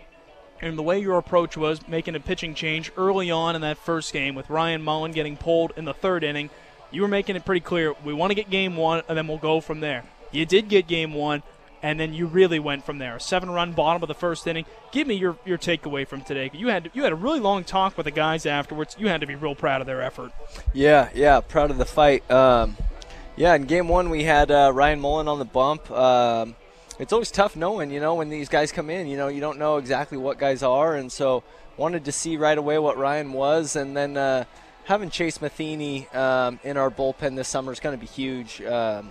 and 0.60 0.76
the 0.76 0.82
way 0.82 0.98
your 0.98 1.18
approach 1.18 1.56
was 1.56 1.86
making 1.88 2.14
a 2.14 2.20
pitching 2.20 2.54
change 2.54 2.92
early 2.96 3.30
on 3.30 3.54
in 3.54 3.62
that 3.62 3.78
first 3.78 4.12
game 4.12 4.34
with 4.34 4.50
Ryan 4.50 4.82
Mullan 4.82 5.14
getting 5.14 5.36
pulled 5.36 5.72
in 5.76 5.84
the 5.84 5.94
third 5.94 6.22
inning. 6.24 6.50
You 6.90 7.02
were 7.02 7.08
making 7.08 7.36
it 7.36 7.44
pretty 7.44 7.60
clear 7.60 7.94
we 8.04 8.12
want 8.12 8.30
to 8.30 8.34
get 8.34 8.50
game 8.50 8.76
one, 8.76 9.02
and 9.08 9.16
then 9.16 9.28
we'll 9.28 9.38
go 9.38 9.60
from 9.60 9.80
there. 9.80 10.04
You 10.32 10.44
did 10.44 10.68
get 10.68 10.86
game 10.86 11.14
one, 11.14 11.42
and 11.82 11.98
then 11.98 12.12
you 12.12 12.26
really 12.26 12.58
went 12.58 12.84
from 12.84 12.98
there. 12.98 13.16
A 13.16 13.20
seven-run 13.20 13.72
bottom 13.72 14.02
of 14.02 14.08
the 14.08 14.14
first 14.14 14.46
inning. 14.46 14.66
Give 14.92 15.06
me 15.06 15.14
your, 15.14 15.36
your 15.44 15.56
takeaway 15.56 16.06
from 16.06 16.22
today. 16.22 16.50
You 16.52 16.68
had 16.68 16.90
you 16.92 17.04
had 17.04 17.12
a 17.12 17.16
really 17.16 17.40
long 17.40 17.64
talk 17.64 17.96
with 17.96 18.04
the 18.04 18.10
guys 18.10 18.44
afterwards. 18.44 18.96
You 18.98 19.08
had 19.08 19.20
to 19.22 19.26
be 19.26 19.34
real 19.34 19.54
proud 19.54 19.80
of 19.80 19.86
their 19.86 20.02
effort. 20.02 20.32
Yeah, 20.74 21.08
yeah, 21.14 21.40
proud 21.40 21.70
of 21.70 21.78
the 21.78 21.86
fight. 21.86 22.28
Um, 22.30 22.76
yeah, 23.36 23.54
in 23.54 23.64
game 23.64 23.88
one 23.88 24.10
we 24.10 24.24
had 24.24 24.50
uh, 24.50 24.72
Ryan 24.74 25.00
Mullan 25.00 25.28
on 25.28 25.38
the 25.38 25.44
bump. 25.44 25.90
Um, 25.90 26.54
it's 27.00 27.14
always 27.14 27.30
tough 27.30 27.56
knowing, 27.56 27.90
you 27.90 27.98
know, 27.98 28.14
when 28.14 28.28
these 28.28 28.50
guys 28.50 28.72
come 28.72 28.90
in. 28.90 29.06
You 29.06 29.16
know, 29.16 29.28
you 29.28 29.40
don't 29.40 29.58
know 29.58 29.78
exactly 29.78 30.18
what 30.18 30.38
guys 30.38 30.62
are, 30.62 30.94
and 30.94 31.10
so 31.10 31.42
wanted 31.78 32.04
to 32.04 32.12
see 32.12 32.36
right 32.36 32.56
away 32.56 32.78
what 32.78 32.98
Ryan 32.98 33.32
was, 33.32 33.74
and 33.74 33.96
then 33.96 34.18
uh, 34.18 34.44
having 34.84 35.08
Chase 35.08 35.40
Matheny 35.40 36.06
um, 36.08 36.60
in 36.62 36.76
our 36.76 36.90
bullpen 36.90 37.36
this 37.36 37.48
summer 37.48 37.72
is 37.72 37.80
going 37.80 37.98
to 37.98 38.00
be 38.00 38.06
huge. 38.06 38.60
Um, 38.60 39.10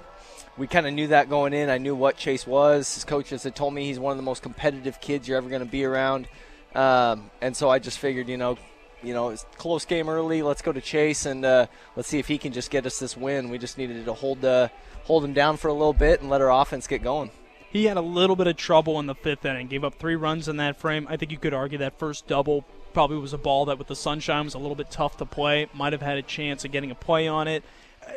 we 0.56 0.68
kind 0.68 0.86
of 0.86 0.94
knew 0.94 1.08
that 1.08 1.30
going 1.30 1.54
in. 1.54 1.72
I 1.72 1.80
knew 1.80 1.96
what 1.96 2.16
Chase 2.16 2.46
was. 2.46 2.94
His 2.94 3.06
coaches 3.06 3.42
had 3.42 3.56
told 3.56 3.74
me 3.74 3.86
he's 3.86 3.98
one 3.98 4.12
of 4.12 4.18
the 4.18 4.24
most 4.24 4.44
competitive 4.44 5.02
kids 5.02 5.28
you're 5.28 5.38
ever 5.38 5.50
going 5.50 5.66
to 5.66 5.72
be 5.72 5.84
around, 5.84 6.28
um, 6.76 7.32
and 7.42 7.58
so 7.58 7.70
I 7.70 7.80
just 7.80 7.98
figured, 7.98 8.30
you 8.30 8.38
know, 8.38 8.56
you 9.02 9.14
know, 9.14 9.30
it's 9.30 9.46
close 9.58 9.86
game 9.86 10.10
early. 10.10 10.44
Let's 10.44 10.62
go 10.62 10.72
to 10.72 10.82
Chase 10.82 11.26
and 11.26 11.44
uh, 11.44 11.66
let's 11.96 12.08
see 12.10 12.20
if 12.20 12.28
he 12.28 12.38
can 12.38 12.52
just 12.52 12.70
get 12.70 12.86
us 12.86 13.00
this 13.00 13.18
win. 13.18 13.50
We 13.50 13.58
just 13.58 13.78
needed 13.78 14.06
to 14.06 14.14
hold 14.14 14.44
uh, 14.46 14.68
hold 15.06 15.24
him 15.24 15.34
down 15.34 15.58
for 15.58 15.70
a 15.70 15.74
little 15.74 15.94
bit 15.94 16.20
and 16.20 16.30
let 16.30 16.42
our 16.42 16.52
offense 16.52 16.86
get 16.86 17.02
going. 17.02 17.32
He 17.72 17.86
had 17.86 17.98
a 17.98 18.02
little 18.02 18.36
bit 18.36 18.48
of 18.48 18.58
trouble 18.58 19.00
in 19.00 19.06
the 19.06 19.16
fifth 19.16 19.46
inning. 19.46 19.68
Gave 19.68 19.84
up 19.84 19.96
three 19.96 20.16
runs 20.16 20.48
in 20.48 20.58
that 20.58 20.78
frame. 20.78 21.06
I 21.10 21.18
think 21.18 21.32
you 21.32 21.38
could 21.38 21.54
argue 21.54 21.78
that 21.80 22.00
first 22.00 22.28
double 22.28 22.66
probably 22.94 23.18
was 23.18 23.34
a 23.34 23.38
ball 23.38 23.66
that, 23.66 23.78
with 23.78 23.88
the 23.88 23.96
sunshine, 23.96 24.46
was 24.46 24.56
a 24.56 24.60
little 24.60 24.76
bit 24.76 24.90
tough 24.90 25.18
to 25.18 25.26
play. 25.26 25.68
Might 25.74 25.94
have 25.94 26.02
had 26.02 26.18
a 26.18 26.24
chance 26.24 26.66
of 26.66 26.72
getting 26.72 26.90
a 26.90 26.96
play 26.96 27.28
on 27.28 27.48
it. 27.48 27.64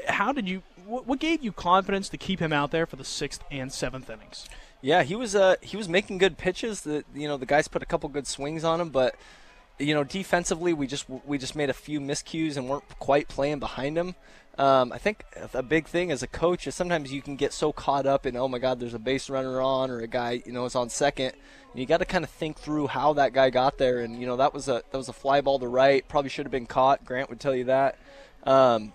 How 0.08 0.32
did 0.32 0.49
you? 0.49 0.62
What, 0.87 1.20
gave 1.20 1.44
you 1.44 1.52
confidence 1.52 2.08
to 2.08 2.16
keep 2.16 2.40
him 2.40 2.52
out 2.52 2.70
there 2.70 2.87
for 2.87 2.96
the 2.96 3.04
sixth 3.04 3.44
and 3.50 3.72
seventh 3.72 4.10
innings? 4.10 4.49
Yeah, 4.81 5.02
he 5.04 5.14
was 5.14 5.37
uh, 5.37 5.56
he 5.60 5.76
was 5.76 5.88
making 5.88 6.18
good 6.18 6.38
pitches. 6.38 6.80
The 6.80 7.04
you 7.14 7.28
know 7.28 7.37
the 7.37 7.47
guys 7.47 7.68
put 7.68 7.82
a 7.82 7.87
couple 7.87 8.09
good 8.09 8.26
swings 8.26 8.64
on 8.64 8.80
him, 8.80 8.88
but 8.88 9.14
you 9.83 9.95
know 9.95 10.05
defensively 10.05 10.73
we 10.73 10.87
just 10.87 11.07
we 11.27 11.39
just 11.39 11.57
made 11.57 11.71
a 11.71 11.75
few 11.75 12.01
miscues 12.01 12.57
and 12.57 12.69
weren't 12.69 12.89
quite 12.99 13.29
playing 13.29 13.59
behind 13.59 13.97
him. 13.97 14.15
Um, 14.59 14.93
I 14.93 14.99
think 14.99 15.25
a 15.55 15.62
big 15.62 15.87
thing 15.87 16.11
as 16.12 16.23
a 16.23 16.27
coach 16.27 16.67
is 16.67 16.75
sometimes 16.75 17.11
you 17.11 17.23
can 17.23 17.37
get 17.37 17.55
so 17.55 17.73
caught 17.73 18.07
up 18.07 18.27
in 18.27 18.37
oh 18.37 18.49
my 18.49 18.59
god 18.59 18.81
there's 18.81 18.93
a 18.93 18.99
base 18.99 19.31
runner 19.31 19.62
on 19.62 19.91
or 19.91 20.01
a 20.01 20.07
guy 20.07 20.43
you 20.45 20.53
know 20.53 20.65
is 20.65 20.75
on 20.75 20.89
second. 20.89 21.33
And 21.73 21.81
you 21.81 21.87
got 21.87 21.99
to 21.99 22.05
kind 22.05 22.23
of 22.23 22.29
think 22.31 22.59
through 22.59 22.89
how 22.89 23.15
that 23.15 23.33
guy 23.33 23.49
got 23.49 23.79
there, 23.79 24.01
and 24.01 24.21
you 24.21 24.27
know 24.27 24.37
that 24.37 24.53
was 24.53 24.69
a 24.69 24.83
that 24.91 24.97
was 24.99 25.09
a 25.09 25.12
fly 25.12 25.41
ball 25.41 25.59
to 25.59 25.67
right. 25.67 26.07
Probably 26.07 26.29
should 26.29 26.45
have 26.45 26.53
been 26.53 26.67
caught. 26.67 27.05
Grant 27.05 27.31
would 27.31 27.41
tell 27.41 27.55
you 27.55 27.65
that. 27.65 27.99
Um, 28.45 28.93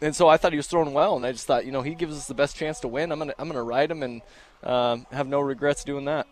and 0.00 0.14
so 0.14 0.28
I 0.28 0.36
thought 0.36 0.52
he 0.52 0.56
was 0.56 0.66
throwing 0.66 0.92
well, 0.92 1.16
and 1.16 1.24
I 1.26 1.32
just 1.32 1.46
thought, 1.46 1.64
you 1.66 1.72
know, 1.72 1.82
he 1.82 1.94
gives 1.94 2.16
us 2.16 2.26
the 2.26 2.34
best 2.34 2.56
chance 2.56 2.80
to 2.80 2.88
win. 2.88 3.10
I'm 3.10 3.18
gonna, 3.18 3.34
I'm 3.38 3.48
gonna 3.48 3.62
ride 3.62 3.90
him, 3.90 4.02
and 4.02 4.22
um, 4.62 5.06
have 5.10 5.28
no 5.28 5.40
regrets 5.40 5.84
doing 5.84 6.04
that. 6.06 6.26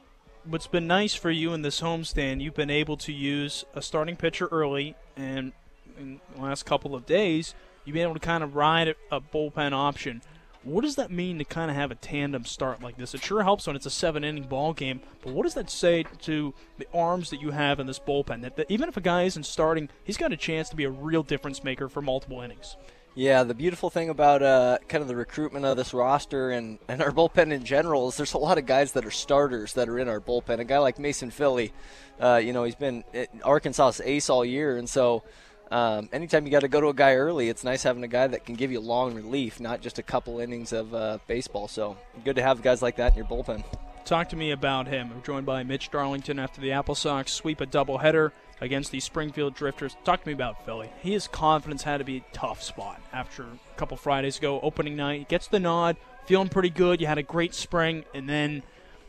What's 0.48 0.68
been 0.68 0.86
nice 0.86 1.12
for 1.12 1.32
you 1.32 1.52
in 1.54 1.62
this 1.62 1.80
homestand, 1.80 2.40
you've 2.40 2.54
been 2.54 2.70
able 2.70 2.96
to 2.98 3.12
use 3.12 3.64
a 3.74 3.82
starting 3.82 4.14
pitcher 4.14 4.46
early, 4.52 4.94
and 5.16 5.52
in 5.98 6.20
the 6.36 6.40
last 6.40 6.64
couple 6.64 6.94
of 6.94 7.04
days, 7.04 7.52
you've 7.84 7.94
been 7.94 8.04
able 8.04 8.14
to 8.14 8.20
kind 8.20 8.44
of 8.44 8.54
ride 8.54 8.94
a, 9.10 9.20
bullpen 9.20 9.72
option. 9.72 10.22
What 10.62 10.82
does 10.82 10.94
that 10.96 11.10
mean 11.10 11.38
to 11.38 11.44
kind 11.44 11.68
of 11.68 11.76
have 11.76 11.90
a 11.90 11.96
tandem 11.96 12.44
start 12.44 12.80
like 12.80 12.96
this? 12.96 13.12
It 13.12 13.24
sure 13.24 13.42
helps 13.42 13.66
when 13.66 13.74
it's 13.74 13.86
a 13.86 13.90
seven-inning 13.90 14.44
ball 14.44 14.72
game, 14.72 15.00
but 15.20 15.32
what 15.32 15.42
does 15.42 15.54
that 15.54 15.68
say 15.68 16.04
to 16.22 16.54
the 16.78 16.86
arms 16.94 17.30
that 17.30 17.42
you 17.42 17.50
have 17.50 17.80
in 17.80 17.88
this 17.88 17.98
bullpen? 17.98 18.42
That, 18.42 18.54
that 18.54 18.70
even 18.70 18.88
if 18.88 18.96
a 18.96 19.00
guy 19.00 19.24
isn't 19.24 19.46
starting, 19.46 19.88
he's 20.04 20.16
got 20.16 20.32
a 20.32 20.36
chance 20.36 20.68
to 20.68 20.76
be 20.76 20.84
a 20.84 20.90
real 20.90 21.24
difference 21.24 21.64
maker 21.64 21.88
for 21.88 22.02
multiple 22.02 22.40
innings. 22.40 22.76
Yeah, 23.18 23.44
the 23.44 23.54
beautiful 23.54 23.88
thing 23.88 24.10
about 24.10 24.42
uh, 24.42 24.76
kind 24.88 25.00
of 25.00 25.08
the 25.08 25.16
recruitment 25.16 25.64
of 25.64 25.78
this 25.78 25.94
roster 25.94 26.50
and, 26.50 26.78
and 26.86 27.00
our 27.00 27.10
bullpen 27.10 27.50
in 27.50 27.64
general 27.64 28.08
is 28.08 28.18
there's 28.18 28.34
a 28.34 28.38
lot 28.38 28.58
of 28.58 28.66
guys 28.66 28.92
that 28.92 29.06
are 29.06 29.10
starters 29.10 29.72
that 29.72 29.88
are 29.88 29.98
in 29.98 30.06
our 30.06 30.20
bullpen. 30.20 30.58
A 30.58 30.64
guy 30.64 30.76
like 30.76 30.98
Mason 30.98 31.30
Philley, 31.30 31.72
uh, 32.20 32.36
you 32.36 32.52
know, 32.52 32.64
he's 32.64 32.74
been 32.74 33.04
Arkansas's 33.42 34.02
ace 34.04 34.28
all 34.28 34.44
year, 34.44 34.76
and 34.76 34.86
so 34.86 35.22
um, 35.70 36.10
anytime 36.12 36.44
you 36.44 36.52
got 36.52 36.60
to 36.60 36.68
go 36.68 36.78
to 36.78 36.88
a 36.88 36.94
guy 36.94 37.14
early, 37.14 37.48
it's 37.48 37.64
nice 37.64 37.82
having 37.82 38.04
a 38.04 38.08
guy 38.08 38.26
that 38.26 38.44
can 38.44 38.54
give 38.54 38.70
you 38.70 38.80
long 38.80 39.14
relief, 39.14 39.60
not 39.60 39.80
just 39.80 39.98
a 39.98 40.02
couple 40.02 40.38
innings 40.38 40.74
of 40.74 40.94
uh, 40.94 41.16
baseball. 41.26 41.68
So 41.68 41.96
good 42.22 42.36
to 42.36 42.42
have 42.42 42.60
guys 42.60 42.82
like 42.82 42.96
that 42.96 43.12
in 43.12 43.16
your 43.16 43.26
bullpen. 43.26 43.64
Talk 44.04 44.28
to 44.28 44.36
me 44.36 44.50
about 44.50 44.88
him. 44.88 45.08
We're 45.08 45.22
joined 45.22 45.46
by 45.46 45.62
Mitch 45.62 45.90
Darlington 45.90 46.38
after 46.38 46.60
the 46.60 46.72
Apple 46.72 46.94
Sox 46.94 47.32
sweep 47.32 47.62
a 47.62 47.66
doubleheader. 47.66 48.32
Against 48.60 48.90
the 48.90 49.00
Springfield 49.00 49.54
Drifters. 49.54 49.96
Talk 50.04 50.22
to 50.22 50.28
me 50.28 50.32
about 50.32 50.64
Philley. 50.64 50.88
His 51.02 51.28
confidence 51.28 51.82
had 51.82 51.98
to 51.98 52.04
be 52.04 52.18
a 52.18 52.34
tough 52.34 52.62
spot 52.62 53.00
after 53.12 53.42
a 53.42 53.76
couple 53.76 53.96
Fridays 53.96 54.38
ago, 54.38 54.60
opening 54.62 54.96
night. 54.96 55.28
Gets 55.28 55.48
the 55.48 55.60
nod, 55.60 55.96
feeling 56.26 56.48
pretty 56.48 56.70
good. 56.70 57.00
You 57.00 57.06
had 57.06 57.18
a 57.18 57.22
great 57.22 57.54
spring, 57.54 58.04
and 58.14 58.28
then, 58.28 58.62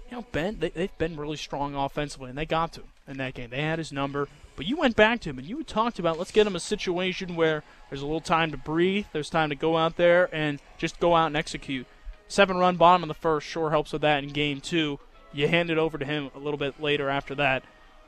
you 0.09 0.17
know, 0.17 0.25
Ben, 0.33 0.57
they, 0.59 0.69
they've 0.69 0.97
been 0.97 1.15
really 1.15 1.37
strong 1.37 1.75
offensively, 1.75 2.29
and 2.29 2.37
they 2.37 2.45
got 2.45 2.73
to 2.73 2.81
him 2.81 2.87
in 3.07 3.17
that 3.17 3.33
game. 3.33 3.49
They 3.49 3.61
had 3.61 3.79
his 3.79 3.93
number. 3.93 4.27
But 4.57 4.65
you 4.65 4.75
went 4.75 4.95
back 4.95 5.21
to 5.21 5.29
him 5.29 5.37
and 5.37 5.47
you 5.47 5.63
talked 5.63 5.99
about 5.99 6.17
let's 6.17 6.31
get 6.31 6.47
him 6.47 6.55
a 6.55 6.59
situation 6.59 7.35
where 7.35 7.63
there's 7.89 8.01
a 8.01 8.05
little 8.05 8.19
time 8.19 8.49
to 8.51 8.57
breathe, 8.57 9.05
there's 9.13 9.29
time 9.29 9.49
to 9.49 9.55
go 9.55 9.77
out 9.77 9.97
there 9.97 10.33
and 10.33 10.59
just 10.79 10.99
go 10.99 11.15
out 11.15 11.27
and 11.27 11.37
execute. 11.37 11.85
Seven 12.27 12.57
run 12.57 12.75
bottom 12.75 13.03
of 13.03 13.07
the 13.07 13.13
first 13.13 13.47
sure 13.47 13.69
helps 13.69 13.93
with 13.93 14.01
that 14.01 14.23
in 14.23 14.31
game 14.31 14.59
two. 14.59 14.99
You 15.31 15.47
hand 15.47 15.69
it 15.69 15.77
over 15.77 15.99
to 15.99 16.05
him 16.05 16.31
a 16.35 16.39
little 16.39 16.57
bit 16.57 16.81
later 16.81 17.07
after 17.07 17.35
that. 17.35 17.63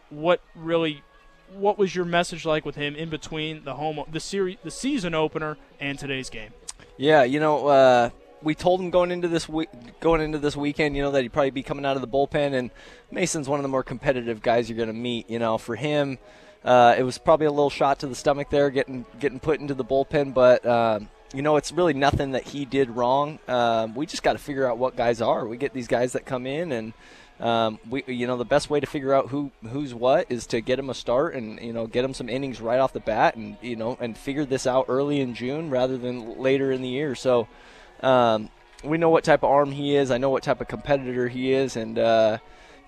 What 0.10 0.42
really 0.56 1.04
what 1.54 1.78
was 1.78 1.96
your 1.96 2.06
message 2.06 2.46
like 2.46 2.66
with 2.66 2.76
him 2.76 2.96
in 2.96 3.10
between 3.10 3.64
the 3.64 3.76
home 3.76 4.04
the 4.12 4.20
series 4.20 4.58
the 4.64 4.72
season 4.72 5.14
opener 5.14 5.58
and 5.80 5.98
today's 5.98 6.30
game? 6.30 6.52
Yeah, 6.98 7.24
you 7.24 7.40
know, 7.40 7.68
uh, 7.68 8.10
we 8.42 8.56
told 8.56 8.80
him 8.80 8.90
going 8.90 9.12
into 9.12 9.28
this 9.28 9.48
week, 9.48 9.70
going 10.00 10.22
into 10.22 10.38
this 10.38 10.56
weekend, 10.56 10.96
you 10.96 11.02
know, 11.02 11.12
that 11.12 11.22
he'd 11.22 11.34
probably 11.34 11.52
be 11.52 11.64
coming 11.64 11.86
out 11.86 11.96
of 11.96 12.02
the 12.02 12.08
bullpen. 12.08 12.54
And 12.54 12.72
Mason's 13.12 13.48
one 13.48 13.60
of 13.60 13.64
the 13.64 13.70
more 13.70 13.84
competitive 13.84 14.42
guys 14.42 14.70
you're 14.70 14.78
going 14.78 14.88
to 14.88 14.94
meet. 14.94 15.30
You 15.30 15.40
know, 15.40 15.58
for 15.58 15.76
him, 15.76 16.18
uh, 16.64 16.96
it 16.98 17.04
was 17.04 17.18
probably 17.18 17.46
a 17.46 17.52
little 17.52 17.70
shot 17.70 18.00
to 18.00 18.08
the 18.08 18.16
stomach 18.16 18.50
there, 18.50 18.70
getting 18.70 19.06
getting 19.20 19.40
put 19.40 19.60
into 19.60 19.74
the 19.74 19.86
bullpen. 19.86 20.34
But 20.34 20.66
um, 20.66 21.10
you 21.34 21.42
know, 21.42 21.58
it's 21.58 21.72
really 21.72 21.94
nothing 21.94 22.32
that 22.32 22.44
he 22.44 22.66
did 22.66 22.90
wrong. 22.90 23.40
Um, 23.48 23.96
we 23.96 24.06
just 24.06 24.24
got 24.24 24.34
to 24.34 24.40
figure 24.40 24.70
out 24.70 24.78
what 24.78 24.96
guys 24.96 25.22
are. 25.22 25.48
We 25.48 25.58
get 25.58 25.74
these 25.74 25.88
guys 25.88 26.14
that 26.14 26.26
come 26.26 26.46
in 26.46 26.72
and. 26.72 26.94
Um, 27.40 27.80
we, 27.90 28.04
you 28.06 28.28
know, 28.28 28.36
the 28.36 28.46
best 28.46 28.70
way 28.70 28.82
to 28.82 28.86
figure 28.88 29.14
out 29.14 29.30
who 29.30 29.52
who's 29.70 29.94
what 29.94 30.30
is 30.30 30.46
to 30.48 30.60
get 30.60 30.78
him 30.78 30.90
a 30.90 30.94
start 30.94 31.36
and 31.36 31.60
you 31.62 31.72
know 31.72 31.88
get 31.88 32.04
him 32.04 32.14
some 32.14 32.28
innings 32.28 32.60
right 32.60 32.80
off 32.80 32.92
the 32.92 33.00
bat, 33.00 33.36
and 33.36 33.58
you 33.62 33.78
know, 33.78 33.98
and 34.02 34.18
figure 34.18 34.44
this 34.44 34.68
out 34.68 34.86
early 34.90 35.22
in 35.22 35.34
June 35.34 35.70
rather 35.70 35.98
than 35.98 36.38
later 36.40 36.72
in 36.72 36.82
the 36.82 36.90
year. 36.90 37.16
So, 37.16 37.48
um, 38.02 38.50
we 38.84 38.98
know 38.98 39.10
what 39.10 39.24
type 39.24 39.44
of 39.44 39.50
arm 39.50 39.72
he 39.72 39.96
is. 39.96 40.12
I 40.12 40.18
know 40.18 40.30
what 40.30 40.44
type 40.44 40.60
of 40.60 40.68
competitor 40.68 41.30
he 41.30 41.54
is, 41.54 41.78
and 41.78 41.98
uh, 41.98 42.40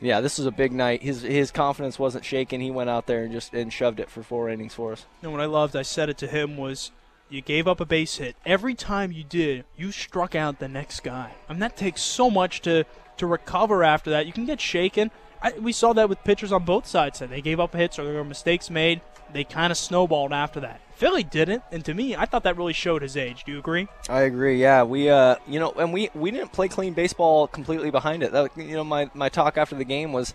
yeah, 0.01 0.19
this 0.19 0.37
was 0.37 0.47
a 0.47 0.51
big 0.51 0.73
night. 0.73 1.01
His 1.01 1.21
his 1.21 1.49
confidence 1.51 1.97
wasn't 1.97 2.25
shaken. 2.25 2.59
He 2.59 2.71
went 2.71 2.89
out 2.89 3.07
there 3.07 3.23
and 3.23 3.31
just 3.31 3.53
and 3.53 3.71
shoved 3.71 4.01
it 4.01 4.09
for 4.09 4.21
four 4.21 4.49
innings 4.49 4.73
for 4.73 4.91
us. 4.91 5.05
And 5.21 5.31
what 5.31 5.39
I 5.39 5.45
loved, 5.45 5.77
I 5.77 5.83
said 5.83 6.09
it 6.09 6.17
to 6.19 6.27
him 6.27 6.57
was. 6.57 6.91
You 7.29 7.39
gave 7.39 7.65
up 7.65 7.79
a 7.79 7.85
base 7.85 8.17
hit. 8.17 8.35
Every 8.45 8.73
time 8.73 9.13
you 9.13 9.23
did, 9.23 9.63
you 9.77 9.93
struck 9.93 10.35
out 10.35 10.59
the 10.59 10.67
next 10.67 11.01
guy. 11.01 11.31
I 11.47 11.53
mean, 11.53 11.61
that 11.61 11.77
takes 11.77 12.01
so 12.01 12.29
much 12.29 12.59
to, 12.63 12.83
to 13.21 13.27
recover 13.27 13.83
after 13.83 14.09
that. 14.09 14.25
You 14.25 14.33
can 14.33 14.45
get 14.45 14.59
shaken. 14.59 15.11
I, 15.43 15.51
we 15.53 15.71
saw 15.71 15.93
that 15.93 16.09
with 16.09 16.23
pitchers 16.23 16.51
on 16.51 16.65
both 16.65 16.87
sides. 16.87 17.19
That 17.19 17.29
they 17.29 17.41
gave 17.41 17.59
up 17.59 17.73
hits 17.73 17.97
or 17.97 18.03
there 18.03 18.15
were 18.15 18.23
mistakes 18.23 18.69
made. 18.69 19.01
They 19.31 19.43
kind 19.43 19.71
of 19.71 19.77
snowballed 19.77 20.33
after 20.33 20.59
that. 20.59 20.81
Philley 20.99 21.23
didn't, 21.23 21.63
and 21.71 21.85
to 21.85 21.93
me, 21.93 22.15
I 22.15 22.25
thought 22.25 22.43
that 22.43 22.57
really 22.57 22.73
showed 22.73 23.01
his 23.01 23.15
age. 23.15 23.43
Do 23.43 23.51
you 23.53 23.59
agree? 23.59 23.87
I 24.09 24.21
agree. 24.21 24.59
Yeah, 24.59 24.83
we, 24.83 25.09
uh, 25.09 25.35
you 25.47 25.59
know, 25.59 25.71
and 25.71 25.93
we 25.93 26.09
we 26.13 26.31
didn't 26.31 26.51
play 26.51 26.67
clean 26.67 26.93
baseball 26.93 27.47
completely 27.47 27.91
behind 27.91 28.23
it. 28.23 28.31
That, 28.31 28.55
you 28.57 28.73
know, 28.73 28.83
my 28.83 29.09
my 29.13 29.29
talk 29.29 29.57
after 29.57 29.75
the 29.75 29.85
game 29.85 30.13
was, 30.13 30.33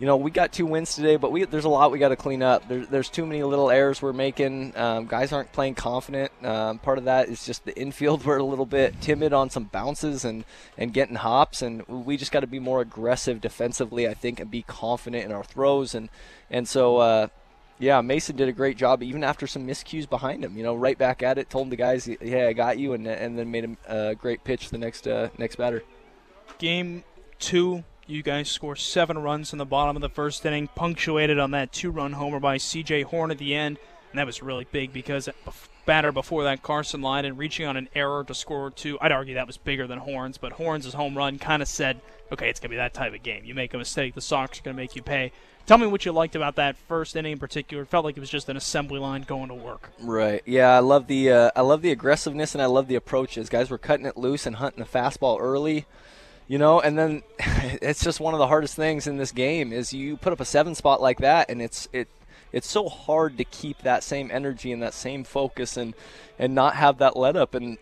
you 0.00 0.06
know, 0.06 0.16
we 0.16 0.30
got 0.30 0.50
two 0.50 0.64
wins 0.64 0.94
today, 0.94 1.16
but 1.16 1.30
we 1.30 1.44
there's 1.44 1.66
a 1.66 1.68
lot 1.68 1.92
we 1.92 1.98
got 1.98 2.08
to 2.08 2.16
clean 2.16 2.42
up. 2.42 2.66
There, 2.66 2.86
there's 2.86 3.10
too 3.10 3.26
many 3.26 3.42
little 3.42 3.70
errors 3.70 4.00
we're 4.00 4.14
making. 4.14 4.72
Um, 4.74 5.06
guys 5.06 5.30
aren't 5.30 5.52
playing 5.52 5.74
confident. 5.74 6.32
Um, 6.42 6.78
part 6.78 6.96
of 6.96 7.04
that 7.04 7.28
is 7.28 7.44
just 7.44 7.66
the 7.66 7.78
infield. 7.78 8.24
We're 8.30 8.38
a 8.38 8.44
little 8.44 8.64
bit 8.64 8.98
timid 9.02 9.34
on 9.34 9.50
some 9.50 9.64
bounces 9.64 10.24
and 10.24 10.46
and 10.78 10.94
getting 10.94 11.16
hops, 11.16 11.60
and 11.60 11.86
we 11.86 12.16
just 12.16 12.32
got 12.32 12.40
to 12.40 12.46
be 12.46 12.58
more 12.58 12.80
aggressive 12.80 13.42
defensively, 13.42 14.08
I 14.08 14.14
think, 14.14 14.40
and 14.40 14.50
be 14.50 14.62
confident 14.62 15.26
in 15.26 15.32
our 15.32 15.44
throws 15.44 15.94
and 15.94 16.08
and 16.50 16.66
so. 16.66 16.96
Uh, 16.96 17.28
yeah, 17.78 18.02
Mason 18.02 18.36
did 18.36 18.46
a 18.46 18.52
great 18.52 18.76
job, 18.76 19.02
even 19.02 19.24
after 19.24 19.46
some 19.46 19.66
miscues 19.66 20.06
behind 20.06 20.44
him. 20.44 20.54
You 20.54 20.62
know, 20.62 20.74
right 20.74 20.98
back 20.98 21.22
at 21.22 21.38
it, 21.38 21.48
told 21.48 21.70
the 21.70 21.76
guys, 21.76 22.04
"Hey, 22.04 22.46
I 22.46 22.52
got 22.52 22.78
you," 22.78 22.92
and 22.92 23.06
and 23.06 23.38
then 23.38 23.50
made 23.50 23.74
a 23.88 24.14
great 24.14 24.44
pitch 24.44 24.68
the 24.68 24.76
next 24.76 25.08
uh, 25.08 25.30
next 25.38 25.56
batter. 25.56 25.82
Game 26.58 27.04
two, 27.38 27.82
you 28.06 28.22
guys 28.22 28.48
score 28.48 28.76
seven 28.76 29.18
runs 29.18 29.52
in 29.52 29.58
the 29.58 29.64
bottom 29.64 29.96
of 29.96 30.02
the 30.02 30.08
first 30.08 30.44
inning, 30.44 30.68
punctuated 30.74 31.38
on 31.38 31.52
that 31.52 31.72
two-run 31.72 32.14
homer 32.14 32.40
by 32.40 32.56
C.J. 32.56 33.02
Horn 33.02 33.30
at 33.30 33.38
the 33.38 33.54
end, 33.54 33.78
and 34.10 34.18
that 34.18 34.26
was 34.26 34.42
really 34.42 34.66
big 34.70 34.92
because 34.92 35.28
batter 35.86 36.12
before 36.12 36.44
that 36.44 36.62
Carson 36.62 37.00
Lyden 37.00 37.38
reaching 37.38 37.66
on 37.66 37.76
an 37.76 37.88
error 37.94 38.24
to 38.24 38.34
score 38.34 38.70
two. 38.70 38.98
I'd 39.00 39.12
argue 39.12 39.34
that 39.34 39.46
was 39.46 39.56
bigger 39.56 39.86
than 39.86 39.98
Horns, 39.98 40.38
but 40.38 40.52
Horns' 40.52 40.92
home 40.92 41.16
run 41.16 41.38
kind 41.38 41.62
of 41.62 41.68
said, 41.68 42.00
"Okay, 42.30 42.48
it's 42.48 42.60
gonna 42.60 42.70
be 42.70 42.76
that 42.76 42.94
type 42.94 43.14
of 43.14 43.22
game. 43.22 43.44
You 43.44 43.54
make 43.54 43.74
a 43.74 43.78
mistake, 43.78 44.14
the 44.14 44.20
Sox 44.20 44.58
are 44.58 44.62
gonna 44.62 44.76
make 44.76 44.94
you 44.94 45.02
pay." 45.02 45.32
Tell 45.66 45.78
me 45.78 45.86
what 45.86 46.04
you 46.04 46.12
liked 46.12 46.34
about 46.34 46.56
that 46.56 46.76
first 46.76 47.14
inning 47.14 47.32
in 47.32 47.38
particular. 47.38 47.84
It 47.84 47.88
felt 47.88 48.04
like 48.04 48.16
it 48.16 48.20
was 48.20 48.30
just 48.30 48.48
an 48.48 48.56
assembly 48.56 48.98
line 48.98 49.22
going 49.22 49.48
to 49.48 49.54
work. 49.54 49.90
Right. 50.00 50.42
Yeah, 50.44 50.74
I 50.74 50.80
love 50.80 51.06
the 51.06 51.30
uh, 51.30 51.50
I 51.54 51.60
love 51.60 51.82
the 51.82 51.92
aggressiveness 51.92 52.54
and 52.54 52.62
I 52.62 52.66
love 52.66 52.88
the 52.88 52.96
approaches. 52.96 53.48
Guys 53.48 53.70
were 53.70 53.78
cutting 53.78 54.06
it 54.06 54.16
loose 54.16 54.46
and 54.46 54.56
hunting 54.56 54.82
the 54.82 54.88
fastball 54.88 55.38
early. 55.40 55.86
You 56.50 56.58
know, 56.58 56.80
and 56.80 56.98
then 56.98 57.22
it's 57.38 58.02
just 58.02 58.18
one 58.18 58.34
of 58.34 58.40
the 58.40 58.48
hardest 58.48 58.74
things 58.74 59.06
in 59.06 59.18
this 59.18 59.30
game 59.30 59.72
is 59.72 59.92
you 59.92 60.16
put 60.16 60.32
up 60.32 60.40
a 60.40 60.44
seven 60.44 60.74
spot 60.74 61.00
like 61.00 61.18
that, 61.18 61.48
and 61.48 61.62
it's 61.62 61.88
it 61.92 62.08
it's 62.52 62.68
so 62.68 62.88
hard 62.88 63.38
to 63.38 63.44
keep 63.44 63.78
that 63.82 64.02
same 64.02 64.32
energy 64.32 64.72
and 64.72 64.82
that 64.82 64.92
same 64.92 65.22
focus 65.22 65.76
and 65.76 65.94
and 66.40 66.52
not 66.52 66.74
have 66.74 66.98
that 66.98 67.16
let 67.16 67.36
up. 67.36 67.54
And 67.54 67.78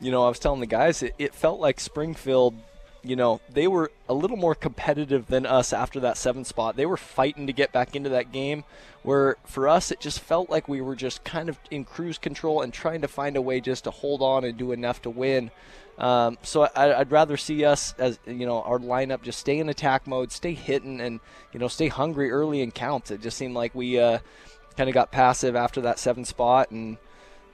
you 0.00 0.10
know, 0.10 0.26
I 0.26 0.28
was 0.30 0.40
telling 0.40 0.58
the 0.58 0.66
guys 0.66 1.00
it, 1.00 1.14
it 1.16 1.32
felt 1.32 1.60
like 1.60 1.78
Springfield 1.78 2.56
you 3.04 3.14
know, 3.14 3.40
they 3.48 3.68
were 3.68 3.92
a 4.08 4.14
little 4.14 4.36
more 4.36 4.56
competitive 4.56 5.28
than 5.28 5.46
us 5.46 5.72
after 5.72 6.00
that 6.00 6.16
seven 6.16 6.44
spot. 6.44 6.76
They 6.76 6.86
were 6.86 6.96
fighting 6.96 7.46
to 7.46 7.52
get 7.52 7.70
back 7.70 7.94
into 7.94 8.10
that 8.10 8.32
game, 8.32 8.64
where 9.04 9.36
for 9.46 9.68
us, 9.68 9.92
it 9.92 10.00
just 10.00 10.18
felt 10.18 10.50
like 10.50 10.66
we 10.66 10.80
were 10.80 10.96
just 10.96 11.22
kind 11.22 11.48
of 11.48 11.56
in 11.70 11.84
cruise 11.84 12.18
control 12.18 12.62
and 12.62 12.72
trying 12.72 13.00
to 13.02 13.08
find 13.08 13.36
a 13.36 13.40
way 13.40 13.60
just 13.60 13.84
to 13.84 13.92
hold 13.92 14.20
on 14.20 14.42
and 14.42 14.58
do 14.58 14.72
enough 14.72 15.00
to 15.02 15.10
win. 15.10 15.52
Um, 15.98 16.38
so 16.42 16.68
I, 16.76 16.98
would 16.98 17.10
rather 17.10 17.36
see 17.36 17.64
us 17.64 17.92
as 17.98 18.20
you 18.24 18.46
know 18.46 18.62
our 18.62 18.78
lineup 18.78 19.22
just 19.22 19.40
stay 19.40 19.58
in 19.58 19.68
attack 19.68 20.06
mode, 20.06 20.30
stay 20.30 20.54
hitting, 20.54 21.00
and 21.00 21.18
you 21.52 21.58
know 21.58 21.66
stay 21.66 21.88
hungry 21.88 22.30
early 22.30 22.62
and 22.62 22.72
count. 22.72 23.10
It 23.10 23.20
just 23.20 23.36
seemed 23.36 23.54
like 23.54 23.74
we 23.74 23.98
uh, 23.98 24.20
kind 24.76 24.88
of 24.88 24.94
got 24.94 25.10
passive 25.10 25.56
after 25.56 25.80
that 25.80 25.98
seven 25.98 26.24
spot, 26.24 26.70
and 26.70 26.98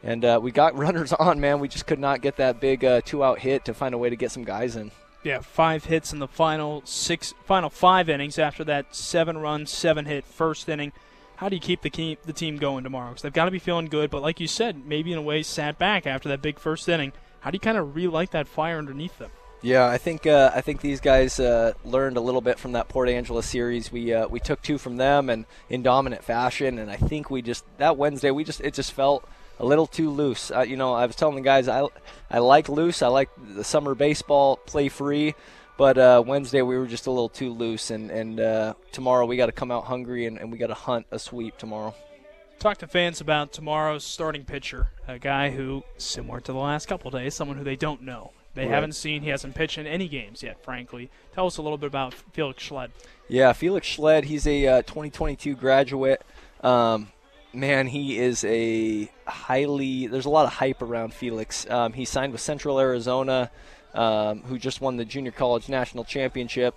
and 0.02 0.24
uh, 0.26 0.38
we 0.42 0.52
got 0.52 0.76
runners 0.76 1.12
on. 1.14 1.40
Man, 1.40 1.58
we 1.58 1.68
just 1.68 1.86
could 1.86 1.98
not 1.98 2.20
get 2.20 2.36
that 2.36 2.60
big 2.60 2.84
uh, 2.84 3.00
two 3.02 3.24
out 3.24 3.38
hit 3.38 3.64
to 3.64 3.72
find 3.74 3.94
a 3.94 3.98
way 3.98 4.10
to 4.10 4.16
get 4.16 4.30
some 4.30 4.44
guys 4.44 4.76
in. 4.76 4.90
Yeah, 5.22 5.40
five 5.40 5.86
hits 5.86 6.12
in 6.12 6.18
the 6.18 6.28
final 6.28 6.82
six, 6.84 7.32
final 7.46 7.70
five 7.70 8.10
innings 8.10 8.38
after 8.38 8.62
that 8.64 8.94
seven 8.94 9.38
run, 9.38 9.64
seven 9.66 10.04
hit 10.04 10.26
first 10.26 10.68
inning. 10.68 10.92
How 11.36 11.48
do 11.48 11.56
you 11.56 11.60
keep 11.60 11.80
the 11.80 11.90
team, 11.90 12.18
the 12.26 12.34
team 12.34 12.58
going 12.58 12.84
tomorrow? 12.84 13.08
Because 13.08 13.22
they've 13.22 13.32
got 13.32 13.46
to 13.46 13.50
be 13.50 13.58
feeling 13.58 13.86
good, 13.86 14.10
but 14.10 14.22
like 14.22 14.38
you 14.38 14.46
said, 14.46 14.86
maybe 14.86 15.12
in 15.12 15.18
a 15.18 15.22
way 15.22 15.42
sat 15.42 15.78
back 15.78 16.06
after 16.06 16.28
that 16.28 16.42
big 16.42 16.58
first 16.58 16.88
inning. 16.88 17.12
How 17.44 17.50
do 17.50 17.56
you 17.56 17.60
kind 17.60 17.76
of 17.76 17.94
relight 17.94 18.30
that 18.30 18.48
fire 18.48 18.78
underneath 18.78 19.18
them? 19.18 19.30
Yeah, 19.60 19.86
I 19.86 19.98
think 19.98 20.26
uh, 20.26 20.50
I 20.54 20.62
think 20.62 20.80
these 20.80 20.98
guys 21.00 21.38
uh, 21.38 21.74
learned 21.84 22.16
a 22.16 22.20
little 22.22 22.40
bit 22.40 22.58
from 22.58 22.72
that 22.72 22.88
Port 22.88 23.10
Angeles 23.10 23.44
series. 23.44 23.92
We 23.92 24.14
uh, 24.14 24.26
we 24.28 24.40
took 24.40 24.62
two 24.62 24.78
from 24.78 24.96
them 24.96 25.28
and 25.28 25.44
in 25.68 25.82
dominant 25.82 26.24
fashion, 26.24 26.78
and 26.78 26.90
I 26.90 26.96
think 26.96 27.28
we 27.28 27.42
just 27.42 27.66
that 27.76 27.98
Wednesday 27.98 28.30
we 28.30 28.44
just 28.44 28.62
it 28.62 28.72
just 28.72 28.92
felt 28.92 29.28
a 29.58 29.64
little 29.66 29.86
too 29.86 30.08
loose. 30.08 30.50
You 30.66 30.78
know, 30.78 30.94
I 30.94 31.04
was 31.04 31.16
telling 31.16 31.34
the 31.34 31.42
guys 31.42 31.68
I 31.68 31.86
I 32.30 32.38
like 32.38 32.70
loose. 32.70 33.02
I 33.02 33.08
like 33.08 33.28
the 33.54 33.64
summer 33.64 33.94
baseball, 33.94 34.56
play 34.56 34.88
free. 34.88 35.34
But 35.76 35.98
uh, 35.98 36.22
Wednesday 36.26 36.62
we 36.62 36.78
were 36.78 36.86
just 36.86 37.06
a 37.06 37.10
little 37.10 37.28
too 37.28 37.52
loose, 37.52 37.90
and 37.90 38.10
and 38.10 38.40
uh, 38.40 38.72
tomorrow 38.90 39.26
we 39.26 39.36
got 39.36 39.46
to 39.46 39.52
come 39.52 39.70
out 39.70 39.84
hungry 39.84 40.24
and, 40.24 40.38
and 40.38 40.50
we 40.50 40.56
got 40.56 40.68
to 40.68 40.74
hunt 40.74 41.06
a 41.10 41.18
sweep 41.18 41.58
tomorrow. 41.58 41.94
Talk 42.58 42.78
to 42.78 42.87
fans 42.87 43.20
about 43.20 43.52
tomorrow's 43.52 44.04
starting 44.04 44.44
pitcher, 44.44 44.88
a 45.06 45.18
guy 45.18 45.50
who, 45.50 45.84
similar 45.99 46.40
to 46.40 46.52
the 46.52 46.58
last 46.58 46.87
couple 46.87 47.11
days, 47.11 47.34
someone 47.34 47.58
who 47.58 47.64
they 47.64 47.76
don't 47.76 48.02
know. 48.02 48.32
They 48.54 48.62
right. 48.62 48.70
haven't 48.70 48.92
seen. 48.92 49.23
He 49.23 49.30
hasn't 49.30 49.54
pitched 49.54 49.78
in 49.78 49.87
any 49.87 50.08
games 50.08 50.42
yet. 50.42 50.62
Frankly, 50.62 51.11
tell 51.34 51.46
us 51.46 51.56
a 51.56 51.62
little 51.62 51.76
bit 51.78 51.88
about 51.88 52.14
Felix 52.14 52.62
Schled. 52.62 52.90
Yeah, 53.28 53.52
Felix 53.52 53.87
Schled. 53.87 54.25
He's 54.25 54.46
a 54.46 54.66
uh, 54.66 54.82
2022 54.82 55.56
graduate. 55.56 56.23
Um, 56.62 57.08
man, 57.52 57.88
he 57.88 58.18
is 58.18 58.44
a 58.44 59.11
highly. 59.26 60.06
There's 60.06 60.26
a 60.26 60.30
lot 60.30 60.46
of 60.46 60.54
hype 60.54 60.82
around 60.82 61.14
Felix. 61.14 61.68
Um, 61.68 61.92
he 61.92 62.04
signed 62.04 62.32
with 62.32 62.40
Central 62.40 62.78
Arizona, 62.78 63.50
um, 63.92 64.42
who 64.42 64.58
just 64.58 64.80
won 64.80 64.96
the 64.96 65.04
Junior 65.04 65.32
College 65.32 65.68
National 65.68 66.04
Championship, 66.04 66.75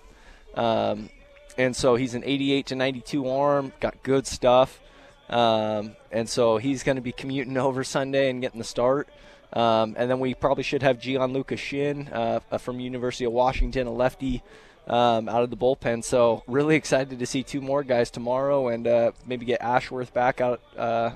um, 0.54 1.10
and 1.56 1.74
so 1.74 1.96
he's 1.96 2.14
an 2.14 2.22
88 2.24 2.66
to 2.66 2.74
92 2.74 3.28
arm. 3.28 3.72
Got 3.80 4.02
good 4.02 4.26
stuff, 4.26 4.80
um, 5.28 5.96
and 6.10 6.28
so 6.28 6.58
he's 6.58 6.82
going 6.82 6.96
to 6.96 7.02
be 7.02 7.12
commuting 7.12 7.56
over 7.68 7.84
Sunday 7.84 8.30
and 8.30 8.40
getting 8.40 8.58
the 8.58 8.64
start. 8.64 9.08
Um, 9.52 9.94
and 9.96 10.10
then 10.10 10.20
we 10.20 10.34
probably 10.34 10.62
should 10.62 10.82
have 10.82 11.00
Gianluca 11.00 11.56
Shin 11.56 12.08
uh, 12.12 12.40
from 12.58 12.80
University 12.80 13.24
of 13.24 13.32
Washington, 13.32 13.86
a 13.86 13.92
lefty 13.92 14.42
um, 14.86 15.28
out 15.28 15.42
of 15.42 15.50
the 15.50 15.56
bullpen. 15.56 16.04
So 16.04 16.42
really 16.46 16.76
excited 16.76 17.18
to 17.18 17.26
see 17.26 17.42
two 17.42 17.60
more 17.60 17.82
guys 17.82 18.10
tomorrow, 18.10 18.68
and 18.68 18.86
uh, 18.86 19.12
maybe 19.26 19.46
get 19.46 19.60
Ashworth 19.62 20.12
back 20.12 20.40
out 20.40 20.60
uh, 20.76 21.12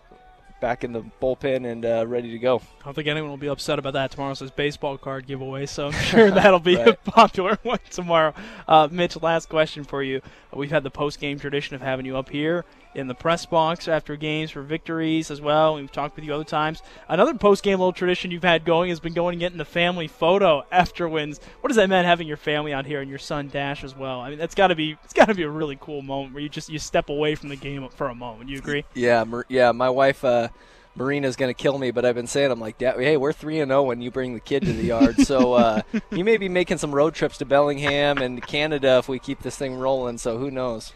back 0.63 0.85
in 0.85 0.93
the 0.93 1.03
bullpen 1.21 1.71
and 1.71 1.85
uh, 1.85 2.07
ready 2.07 2.31
to 2.31 2.39
go. 2.39 2.59
I 2.81 2.85
don't 2.85 2.95
think 2.95 3.09
anyone 3.09 3.29
will 3.29 3.37
be 3.37 3.49
upset 3.49 3.81
about 3.81 3.95
that. 3.95 4.13
Tomorrow's 4.13 4.39
his 4.39 4.53
baseball 4.53 4.97
card 4.97 5.27
giveaway, 5.27 5.67
so 5.67 5.89
I'm 5.89 5.93
sure 6.05 6.31
that'll 6.31 6.61
be 6.61 6.77
a 6.77 6.95
popular 6.95 7.59
one 7.65 7.81
tomorrow. 7.91 8.33
Uh, 8.67 8.89
Mitch, 8.91 9.21
last 9.21 9.49
question 9.49 9.83
for 9.83 10.03
you. 10.03 10.23
We've 10.55 10.71
had 10.71 10.85
the 10.85 10.91
post-game 10.91 11.39
tradition 11.39 11.75
of 11.75 11.83
having 11.83 12.07
you 12.07 12.17
up 12.17 12.29
here 12.29 12.65
in 12.95 13.09
the 13.09 13.15
press 13.15 13.47
box 13.47 13.89
after 13.89 14.17
games 14.17 14.51
for 14.51 14.63
victories 14.63 15.31
as 15.31 15.41
well. 15.41 15.77
We've 15.77 15.91
talked 15.91 16.17
with 16.17 16.25
you 16.25 16.35
other 16.35 16.45
times. 16.45 16.83
Another 17.09 17.35
post-game 17.35 17.79
little 17.79 17.93
tradition 17.93 18.31
you've 18.31 18.43
had 18.43 18.65
going 18.65 18.91
has 18.91 19.01
been 19.01 19.15
going 19.15 19.35
and 19.35 19.41
getting 19.41 19.59
the 19.59 19.65
family 19.65 20.09
photo 20.09 20.65
after 20.71 21.09
wins. 21.09 21.41
What 21.61 21.69
does 21.69 21.77
that 21.77 21.89
mean 21.89 22.05
having 22.05 22.29
your 22.29 22.37
family 22.37 22.73
out 22.73 22.87
here 22.87 23.01
and 23.01 23.09
your 23.09 23.19
son 23.19 23.49
Dash 23.49 23.83
as 23.83 23.97
well? 23.97 24.21
I 24.21 24.31
mean, 24.31 24.39
that's 24.39 24.55
got 24.55 24.69
to 24.69 24.75
be 24.75 24.97
it's 25.05 25.15
got 25.15 25.27
to 25.27 25.35
be 25.35 25.43
a 25.43 25.49
really 25.49 25.79
cool 25.81 26.03
moment 26.03 26.35
where 26.35 26.43
you 26.43 26.49
just 26.49 26.69
you 26.69 26.79
step 26.79 27.09
away 27.09 27.35
from 27.35 27.49
the 27.49 27.57
game 27.57 27.89
for 27.89 28.09
a 28.09 28.15
moment. 28.15 28.51
You 28.51 28.59
agree? 28.59 28.85
Yeah, 28.95 29.25
yeah. 29.49 29.73
My 29.73 29.89
wife, 29.89 30.25
uh, 30.25 30.49
Marina's 30.95 31.37
gonna 31.37 31.55
kill 31.55 31.79
me, 31.79 31.91
but 31.91 32.05
I've 32.05 32.15
been 32.15 32.27
saying 32.27 32.51
I'm 32.51 32.61
like, 32.61 32.79
hey, 32.79 33.17
we're 33.17 33.33
three 33.33 33.61
and 33.61 33.71
zero 33.71 33.83
when 33.83 34.03
you 34.03 34.11
bring 34.11 34.35
the 34.35 34.41
kid 34.41 34.63
to 34.65 34.73
the 34.73 34.85
yard. 34.85 35.19
so 35.21 35.55
uh, 35.55 35.83
you 36.11 36.25
may 36.25 36.37
be 36.37 36.49
making 36.49 36.79
some 36.79 36.95
road 36.95 37.15
trips 37.15 37.39
to 37.39 37.45
Bellingham 37.45 38.19
and 38.19 38.47
Canada 38.47 38.99
if 38.99 39.09
we 39.09 39.19
keep 39.19 39.41
this 39.41 39.57
thing 39.57 39.75
rolling. 39.75 40.19
So 40.19 40.39
who 40.39 40.51
knows? 40.51 40.93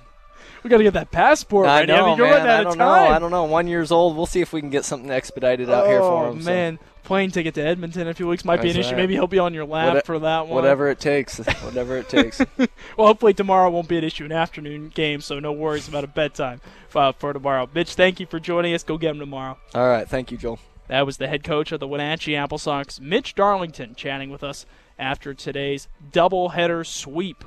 We 0.62 0.70
got 0.70 0.78
to 0.78 0.82
get 0.84 0.94
that 0.94 1.10
passport 1.10 1.66
I 1.68 1.80
ready. 1.80 1.92
know, 1.92 2.04
I 2.04 2.08
mean, 2.08 2.16
you're 2.18 2.26
man. 2.26 2.34
running 2.36 2.50
out 2.50 2.60
I 2.60 2.62
don't 2.64 2.78
time. 2.78 3.04
know. 3.08 3.14
I 3.14 3.18
don't 3.18 3.30
know. 3.30 3.44
One 3.44 3.66
years 3.68 3.90
old. 3.92 4.16
We'll 4.16 4.26
see 4.26 4.40
if 4.40 4.52
we 4.52 4.60
can 4.60 4.70
get 4.70 4.84
something 4.84 5.10
expedited 5.10 5.70
out 5.70 5.86
here 5.86 6.00
for 6.00 6.26
Oh, 6.26 6.30
him. 6.32 6.42
so 6.42 6.50
man, 6.50 6.78
plane 7.04 7.30
ticket 7.30 7.54
to 7.54 7.62
Edmonton 7.62 8.02
in 8.02 8.08
a 8.08 8.14
few 8.14 8.26
weeks 8.26 8.44
might 8.44 8.60
be 8.62 8.70
an 8.70 8.74
That's 8.76 8.88
issue. 8.88 8.96
right. 8.96 9.02
Maybe 9.02 9.14
he'll 9.14 9.26
be 9.28 9.38
on 9.38 9.54
your 9.54 9.64
lap 9.64 9.94
What- 9.94 10.06
for 10.06 10.18
that 10.18 10.46
one. 10.48 10.54
whatever 10.56 10.88
it 10.88 10.98
takes. 10.98 11.38
Whatever 11.62 11.96
it 11.98 12.08
takes. 12.08 12.40
Well, 12.96 13.06
hopefully 13.08 13.34
tomorrow 13.34 13.68
won't 13.70 13.88
be 13.88 13.98
an 13.98 14.04
issue, 14.04 14.24
an 14.24 14.32
afternoon 14.32 14.88
game, 14.88 15.20
so 15.20 15.38
no 15.38 15.52
worries 15.52 15.86
about 15.86 16.02
a 16.04 16.06
bedtime 16.08 16.60
uh, 16.94 17.12
for 17.12 17.32
tomorrow. 17.34 17.68
Mitch, 17.74 17.94
thank 17.94 18.18
you 18.20 18.26
for 18.26 18.40
joining 18.40 18.72
us. 18.74 18.82
Go 18.82 18.96
get 18.96 19.10
him 19.10 19.18
tomorrow. 19.18 19.58
All 19.74 19.86
right. 19.88 20.08
Thank 20.08 20.30
you, 20.32 20.38
Joel. 20.38 20.58
That 20.88 21.04
was 21.04 21.16
the 21.18 21.28
head 21.28 21.44
coach 21.44 21.72
of 21.72 21.80
the 21.80 21.86
Wenatchee 21.88 22.34
Apple 22.36 22.58
Sox, 22.58 22.98
Mitch 23.00 23.34
Darlington, 23.34 23.94
chatting 23.96 24.30
with 24.30 24.42
us 24.42 24.64
after 24.98 25.34
today's 25.34 25.88
doubleheader 26.10 26.86
sweep. 26.86 27.44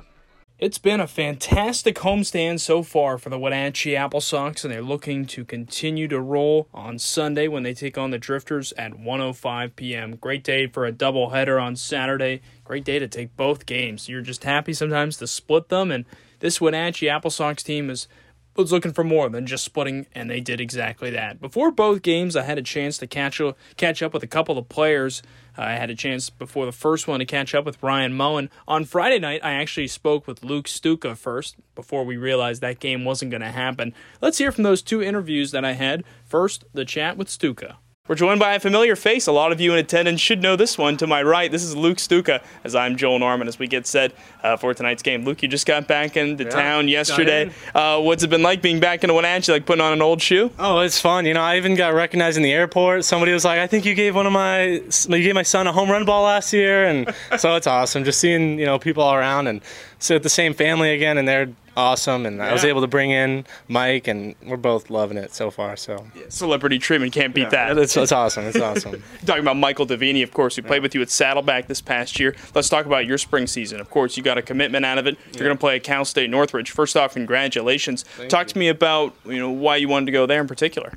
It's 0.60 0.76
been 0.76 1.00
a 1.00 1.06
fantastic 1.06 1.96
homestand 1.96 2.60
so 2.60 2.82
far 2.82 3.16
for 3.16 3.30
the 3.30 3.38
Wenatchee 3.38 3.96
Apple 3.96 4.20
Sox, 4.20 4.62
and 4.62 4.70
they're 4.70 4.82
looking 4.82 5.24
to 5.28 5.42
continue 5.42 6.06
to 6.08 6.20
roll 6.20 6.68
on 6.74 6.98
Sunday 6.98 7.48
when 7.48 7.62
they 7.62 7.72
take 7.72 7.96
on 7.96 8.10
the 8.10 8.18
Drifters 8.18 8.74
at 8.76 8.92
1:05 8.92 9.74
p.m. 9.74 10.16
Great 10.16 10.44
day 10.44 10.66
for 10.66 10.84
a 10.84 10.92
doubleheader 10.92 11.58
on 11.58 11.76
Saturday. 11.76 12.42
Great 12.62 12.84
day 12.84 12.98
to 12.98 13.08
take 13.08 13.34
both 13.38 13.64
games. 13.64 14.06
You're 14.06 14.20
just 14.20 14.44
happy 14.44 14.74
sometimes 14.74 15.16
to 15.16 15.26
split 15.26 15.70
them, 15.70 15.90
and 15.90 16.04
this 16.40 16.60
Wenatchee 16.60 17.08
Apple 17.08 17.30
Sox 17.30 17.62
team 17.62 17.88
is 17.88 18.06
was 18.54 18.70
looking 18.70 18.92
for 18.92 19.02
more 19.02 19.30
than 19.30 19.46
just 19.46 19.64
splitting, 19.64 20.08
and 20.12 20.28
they 20.28 20.40
did 20.40 20.60
exactly 20.60 21.08
that. 21.08 21.40
Before 21.40 21.70
both 21.70 22.02
games, 22.02 22.36
I 22.36 22.42
had 22.42 22.58
a 22.58 22.62
chance 22.62 22.98
to 22.98 23.06
catch 23.06 23.40
catch 23.78 24.02
up 24.02 24.12
with 24.12 24.22
a 24.22 24.26
couple 24.26 24.58
of 24.58 24.68
players. 24.68 25.22
I 25.56 25.72
had 25.72 25.90
a 25.90 25.94
chance 25.94 26.30
before 26.30 26.66
the 26.66 26.72
first 26.72 27.08
one 27.08 27.20
to 27.20 27.26
catch 27.26 27.54
up 27.54 27.64
with 27.64 27.82
Ryan 27.82 28.12
Mullan. 28.12 28.48
On 28.68 28.84
Friday 28.84 29.18
night, 29.18 29.44
I 29.44 29.52
actually 29.52 29.88
spoke 29.88 30.26
with 30.26 30.44
Luc 30.44 30.68
Stuka 30.68 31.16
first 31.16 31.56
before 31.74 32.04
we 32.04 32.16
realized 32.16 32.60
that 32.60 32.80
game 32.80 33.04
wasn't 33.04 33.30
going 33.30 33.40
to 33.42 33.50
happen. 33.50 33.94
Let's 34.20 34.38
hear 34.38 34.52
from 34.52 34.64
those 34.64 34.82
two 34.82 35.02
interviews 35.02 35.50
that 35.52 35.64
I 35.64 35.72
had. 35.72 36.04
First, 36.24 36.64
the 36.72 36.84
chat 36.84 37.16
with 37.16 37.28
Stuka. 37.28 37.78
We're 38.10 38.16
joined 38.16 38.40
by 38.40 38.54
a 38.54 38.58
familiar 38.58 38.96
face. 38.96 39.28
A 39.28 39.32
lot 39.32 39.52
of 39.52 39.60
you 39.60 39.72
in 39.72 39.78
attendance 39.78 40.20
should 40.20 40.42
know 40.42 40.56
this 40.56 40.76
one. 40.76 40.96
To 40.96 41.06
my 41.06 41.22
right, 41.22 41.48
this 41.48 41.62
is 41.62 41.76
Luc 41.76 42.00
Stuka, 42.00 42.42
as 42.64 42.74
I'm 42.74 42.96
Joel 42.96 43.20
Norman, 43.20 43.46
as 43.46 43.60
we 43.60 43.68
get 43.68 43.86
set 43.86 44.10
uh, 44.42 44.56
for 44.56 44.74
tonight's 44.74 45.00
game. 45.00 45.24
Luc, 45.24 45.44
you 45.44 45.48
just 45.48 45.64
got 45.64 45.86
back 45.86 46.16
into 46.16 46.44
town 46.44 46.88
yesterday. 46.88 47.52
Uh, 47.72 48.00
what's 48.00 48.24
it 48.24 48.28
been 48.28 48.42
like 48.42 48.62
being 48.62 48.80
back 48.80 49.04
in 49.04 49.14
Wenatchee, 49.14 49.52
like 49.52 49.64
putting 49.64 49.80
on 49.80 49.92
an 49.92 50.02
old 50.02 50.20
shoe? 50.20 50.50
Oh, 50.58 50.80
it's 50.80 51.00
fun. 51.00 51.24
You 51.24 51.34
know, 51.34 51.40
I 51.40 51.56
even 51.56 51.76
got 51.76 51.94
recognized 51.94 52.36
in 52.36 52.42
the 52.42 52.52
airport. 52.52 53.04
Somebody 53.04 53.32
was 53.32 53.44
like, 53.44 53.60
"I 53.60 53.68
think 53.68 53.84
you 53.84 53.94
gave 53.94 54.16
one 54.16 54.26
of 54.26 54.32
my, 54.32 54.64
you 54.64 55.22
gave 55.22 55.36
my 55.36 55.44
son 55.44 55.68
a 55.68 55.72
home 55.72 55.88
run 55.88 56.04
ball 56.04 56.24
last 56.24 56.52
year," 56.52 56.86
and 56.86 57.14
so 57.38 57.54
it's 57.54 57.68
awesome 57.68 58.02
just 58.02 58.18
seeing 58.18 58.58
you 58.58 58.66
know 58.66 58.80
people 58.80 59.04
all 59.04 59.14
around 59.14 59.46
and 59.46 59.60
sit 60.00 60.14
with 60.14 60.22
the 60.24 60.28
same 60.28 60.54
family 60.54 60.92
again, 60.92 61.16
and 61.18 61.28
they're 61.28 61.48
awesome. 61.76 62.26
And 62.26 62.42
I 62.42 62.52
was 62.52 62.64
able 62.64 62.80
to 62.80 62.86
bring 62.86 63.10
in 63.10 63.46
Mike, 63.68 64.08
and 64.08 64.34
we're 64.44 64.56
both 64.56 64.90
loving 64.90 65.16
it 65.16 65.34
so 65.34 65.50
far. 65.50 65.76
So 65.76 66.06
Celebrity 66.28 66.78
treatment 66.78 67.12
can't 67.12 67.34
beat 67.34 67.50
that. 67.50 67.78
it's, 67.78 67.96
it's 67.96 68.12
awesome. 68.12 68.44
It's 68.46 68.60
awesome. 68.60 69.02
Talking 69.26 69.42
about 69.42 69.56
Michael 69.56 69.86
Davini, 69.86 70.22
of 70.22 70.32
course, 70.32 70.56
who 70.56 70.62
played 70.62 70.82
with 70.82 70.94
you 70.94 71.02
at 71.02 71.10
Saddleback 71.10 71.68
this 71.68 71.80
past 71.80 72.18
year. 72.18 72.34
Let's 72.54 72.68
talk 72.68 72.86
about 72.86 73.06
your 73.06 73.18
spring 73.18 73.46
season. 73.46 73.80
Of 73.80 73.90
course, 73.90 74.16
you 74.16 74.22
got 74.22 74.38
a 74.38 74.42
commitment 74.42 74.84
out 74.84 74.98
of 74.98 75.06
it. 75.06 75.16
You're 75.34 75.44
going 75.44 75.56
to 75.56 75.60
play 75.60 75.76
at 75.76 75.84
Cal 75.84 76.04
State 76.04 76.30
Northridge. 76.30 76.70
First 76.70 76.96
off, 76.96 77.14
congratulations. 77.14 78.04
Talk 78.28 78.46
to 78.48 78.58
me 78.58 78.68
about 78.68 79.14
you 79.24 79.38
know 79.38 79.50
why 79.50 79.76
you 79.76 79.88
wanted 79.88 80.06
to 80.06 80.12
go 80.12 80.26
there 80.26 80.40
in 80.40 80.48
particular. 80.48 80.92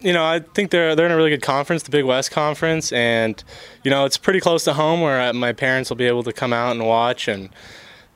you 0.00 0.12
know, 0.12 0.24
I 0.24 0.40
think 0.54 0.70
they're 0.70 0.94
they're 0.94 1.06
in 1.06 1.12
a 1.12 1.16
really 1.16 1.30
good 1.30 1.42
conference, 1.42 1.82
the 1.82 1.90
Big 1.90 2.04
West 2.04 2.30
Conference, 2.30 2.92
and 2.92 3.42
you 3.82 3.90
know, 3.90 4.04
it's 4.04 4.18
pretty 4.18 4.40
close 4.40 4.64
to 4.64 4.72
home 4.74 5.00
where 5.00 5.20
uh, 5.20 5.32
my 5.32 5.52
parents 5.52 5.90
will 5.90 5.96
be 5.96 6.06
able 6.06 6.22
to 6.22 6.32
come 6.32 6.52
out 6.52 6.72
and 6.72 6.86
watch, 6.86 7.28
and 7.28 7.50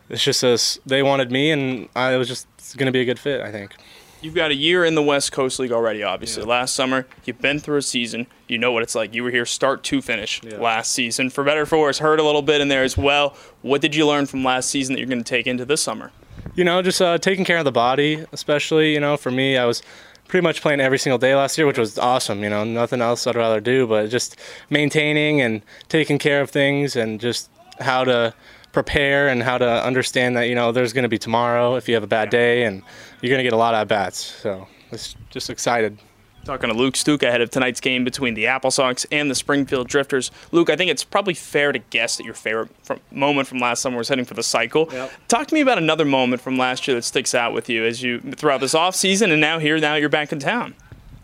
it's 0.09 0.23
just 0.23 0.43
as 0.43 0.79
they 0.85 1.03
wanted 1.03 1.31
me, 1.31 1.51
and 1.51 1.88
I 1.95 2.17
was 2.17 2.29
just 2.29 2.47
going 2.77 2.87
to 2.87 2.93
be 2.93 3.01
a 3.01 3.05
good 3.05 3.19
fit, 3.19 3.40
I 3.40 3.51
think. 3.51 3.75
You've 4.21 4.35
got 4.35 4.51
a 4.51 4.55
year 4.55 4.87
in 4.87 4.95
the 4.95 5.03
West 5.03 5.33
Coast 5.33 5.59
League 5.59 5.71
already, 5.71 6.03
obviously. 6.03 6.45
Last 6.45 6.75
summer, 6.75 7.07
you've 7.27 7.43
been 7.43 7.61
through 7.61 7.77
a 7.77 7.83
season. 7.83 8.27
You 8.49 8.57
know 8.57 8.73
what 8.73 8.83
it's 8.83 8.95
like. 8.95 9.14
You 9.14 9.23
were 9.23 9.31
here 9.31 9.45
start 9.45 9.83
to 9.85 10.01
finish 10.01 10.43
last 10.43 10.93
season. 10.93 11.29
For 11.29 11.45
better 11.45 11.62
or 11.62 11.67
for 11.67 11.79
worse, 11.79 11.99
hurt 11.99 12.19
a 12.19 12.23
little 12.23 12.40
bit 12.40 12.62
in 12.62 12.69
there 12.69 12.83
as 12.83 12.97
well. 12.97 13.37
What 13.61 13.83
did 13.83 13.95
you 13.95 14.07
learn 14.07 14.25
from 14.25 14.43
last 14.43 14.71
season 14.71 14.95
that 14.95 15.01
you're 15.01 15.09
going 15.09 15.23
to 15.23 15.29
take 15.29 15.47
into 15.47 15.67
this 15.67 15.83
summer? 15.83 16.11
You 16.55 16.64
know, 16.64 16.81
just 16.81 17.03
uh, 17.03 17.19
taking 17.19 17.45
care 17.45 17.59
of 17.59 17.67
the 17.67 17.73
body, 17.73 18.25
especially. 18.33 18.95
You 18.95 19.01
know, 19.01 19.19
for 19.19 19.31
me, 19.31 19.59
I 19.59 19.67
was 19.67 19.83
pretty 20.27 20.43
much 20.43 20.62
playing 20.62 20.81
every 20.81 20.99
single 20.99 21.19
day 21.19 21.35
last 21.35 21.59
year, 21.59 21.67
which 21.67 21.79
was 21.79 21.99
awesome. 21.99 22.43
You 22.43 22.49
know, 22.49 22.64
nothing 22.64 23.03
else 23.03 23.27
I'd 23.27 23.37
rather 23.37 23.61
do, 23.61 23.87
but 23.87 24.09
just 24.09 24.37
maintaining 24.71 25.43
and 25.43 25.61
taking 25.90 26.19
care 26.19 26.40
of 26.40 26.49
things, 26.49 26.97
and 26.97 27.21
just 27.21 27.51
how 27.79 28.05
to 28.05 28.33
prepare 28.74 29.28
and 29.28 29.42
how 29.42 29.56
to 29.56 29.84
understand 29.84 30.37
that 30.37 30.48
you 30.48 30.54
know 30.54 30.72
there's 30.72 30.92
going 30.92 31.04
to 31.04 31.08
be 31.08 31.18
tomorrow 31.18 31.76
if 31.76 31.88
you 31.88 31.94
have 31.94 32.02
a 32.02 32.08
bad 32.08 32.28
day, 32.28 32.64
and 32.64 32.82
you're 33.22 33.30
going 33.30 33.38
to 33.38 33.44
get 33.44 33.54
a 33.54 33.56
lot 33.56 33.72
of 33.72 33.80
at 33.80 33.88
bats. 33.88 34.18
So, 34.18 34.66
it's 34.90 35.16
just 35.30 35.48
excited. 35.48 35.98
Talking 36.44 36.68
to 36.68 36.76
Luc 36.76 36.94
Stuka 36.94 37.26
ahead 37.26 37.40
of 37.40 37.48
tonight's 37.48 37.80
game 37.80 38.04
between 38.04 38.34
the 38.34 38.48
Apple 38.48 38.70
Sox 38.70 39.06
and 39.10 39.30
the 39.30 39.34
Springfield 39.34 39.88
Drifters. 39.88 40.30
Luc, 40.52 40.68
I 40.68 40.76
think 40.76 40.90
it's 40.90 41.02
probably 41.02 41.32
fair 41.32 41.72
to 41.72 41.78
guess 41.78 42.18
that 42.18 42.24
your 42.24 42.34
favorite 42.34 42.68
from, 42.82 43.00
moment 43.10 43.48
from 43.48 43.60
last 43.60 43.80
summer 43.80 43.96
was 43.96 44.08
heading 44.08 44.26
for 44.26 44.34
the 44.34 44.42
cycle. 44.42 44.90
Talk 45.28 45.46
to 45.46 45.54
me 45.54 45.62
about 45.62 45.78
another 45.78 46.04
moment 46.04 46.42
from 46.42 46.58
last 46.58 46.87
year 46.87 46.96
that 46.96 47.02
sticks 47.02 47.34
out 47.34 47.54
with 47.54 47.70
you 47.70 47.87
as 47.87 48.02
you 48.02 48.20
throughout 48.20 48.60
this 48.60 48.74
off 48.74 48.94
season 48.94 49.30
and 49.30 49.40
now 49.40 49.58
here, 49.58 49.78
now 49.78 49.94
you're 49.94 50.10
back 50.10 50.32
in 50.32 50.38
town. 50.38 50.74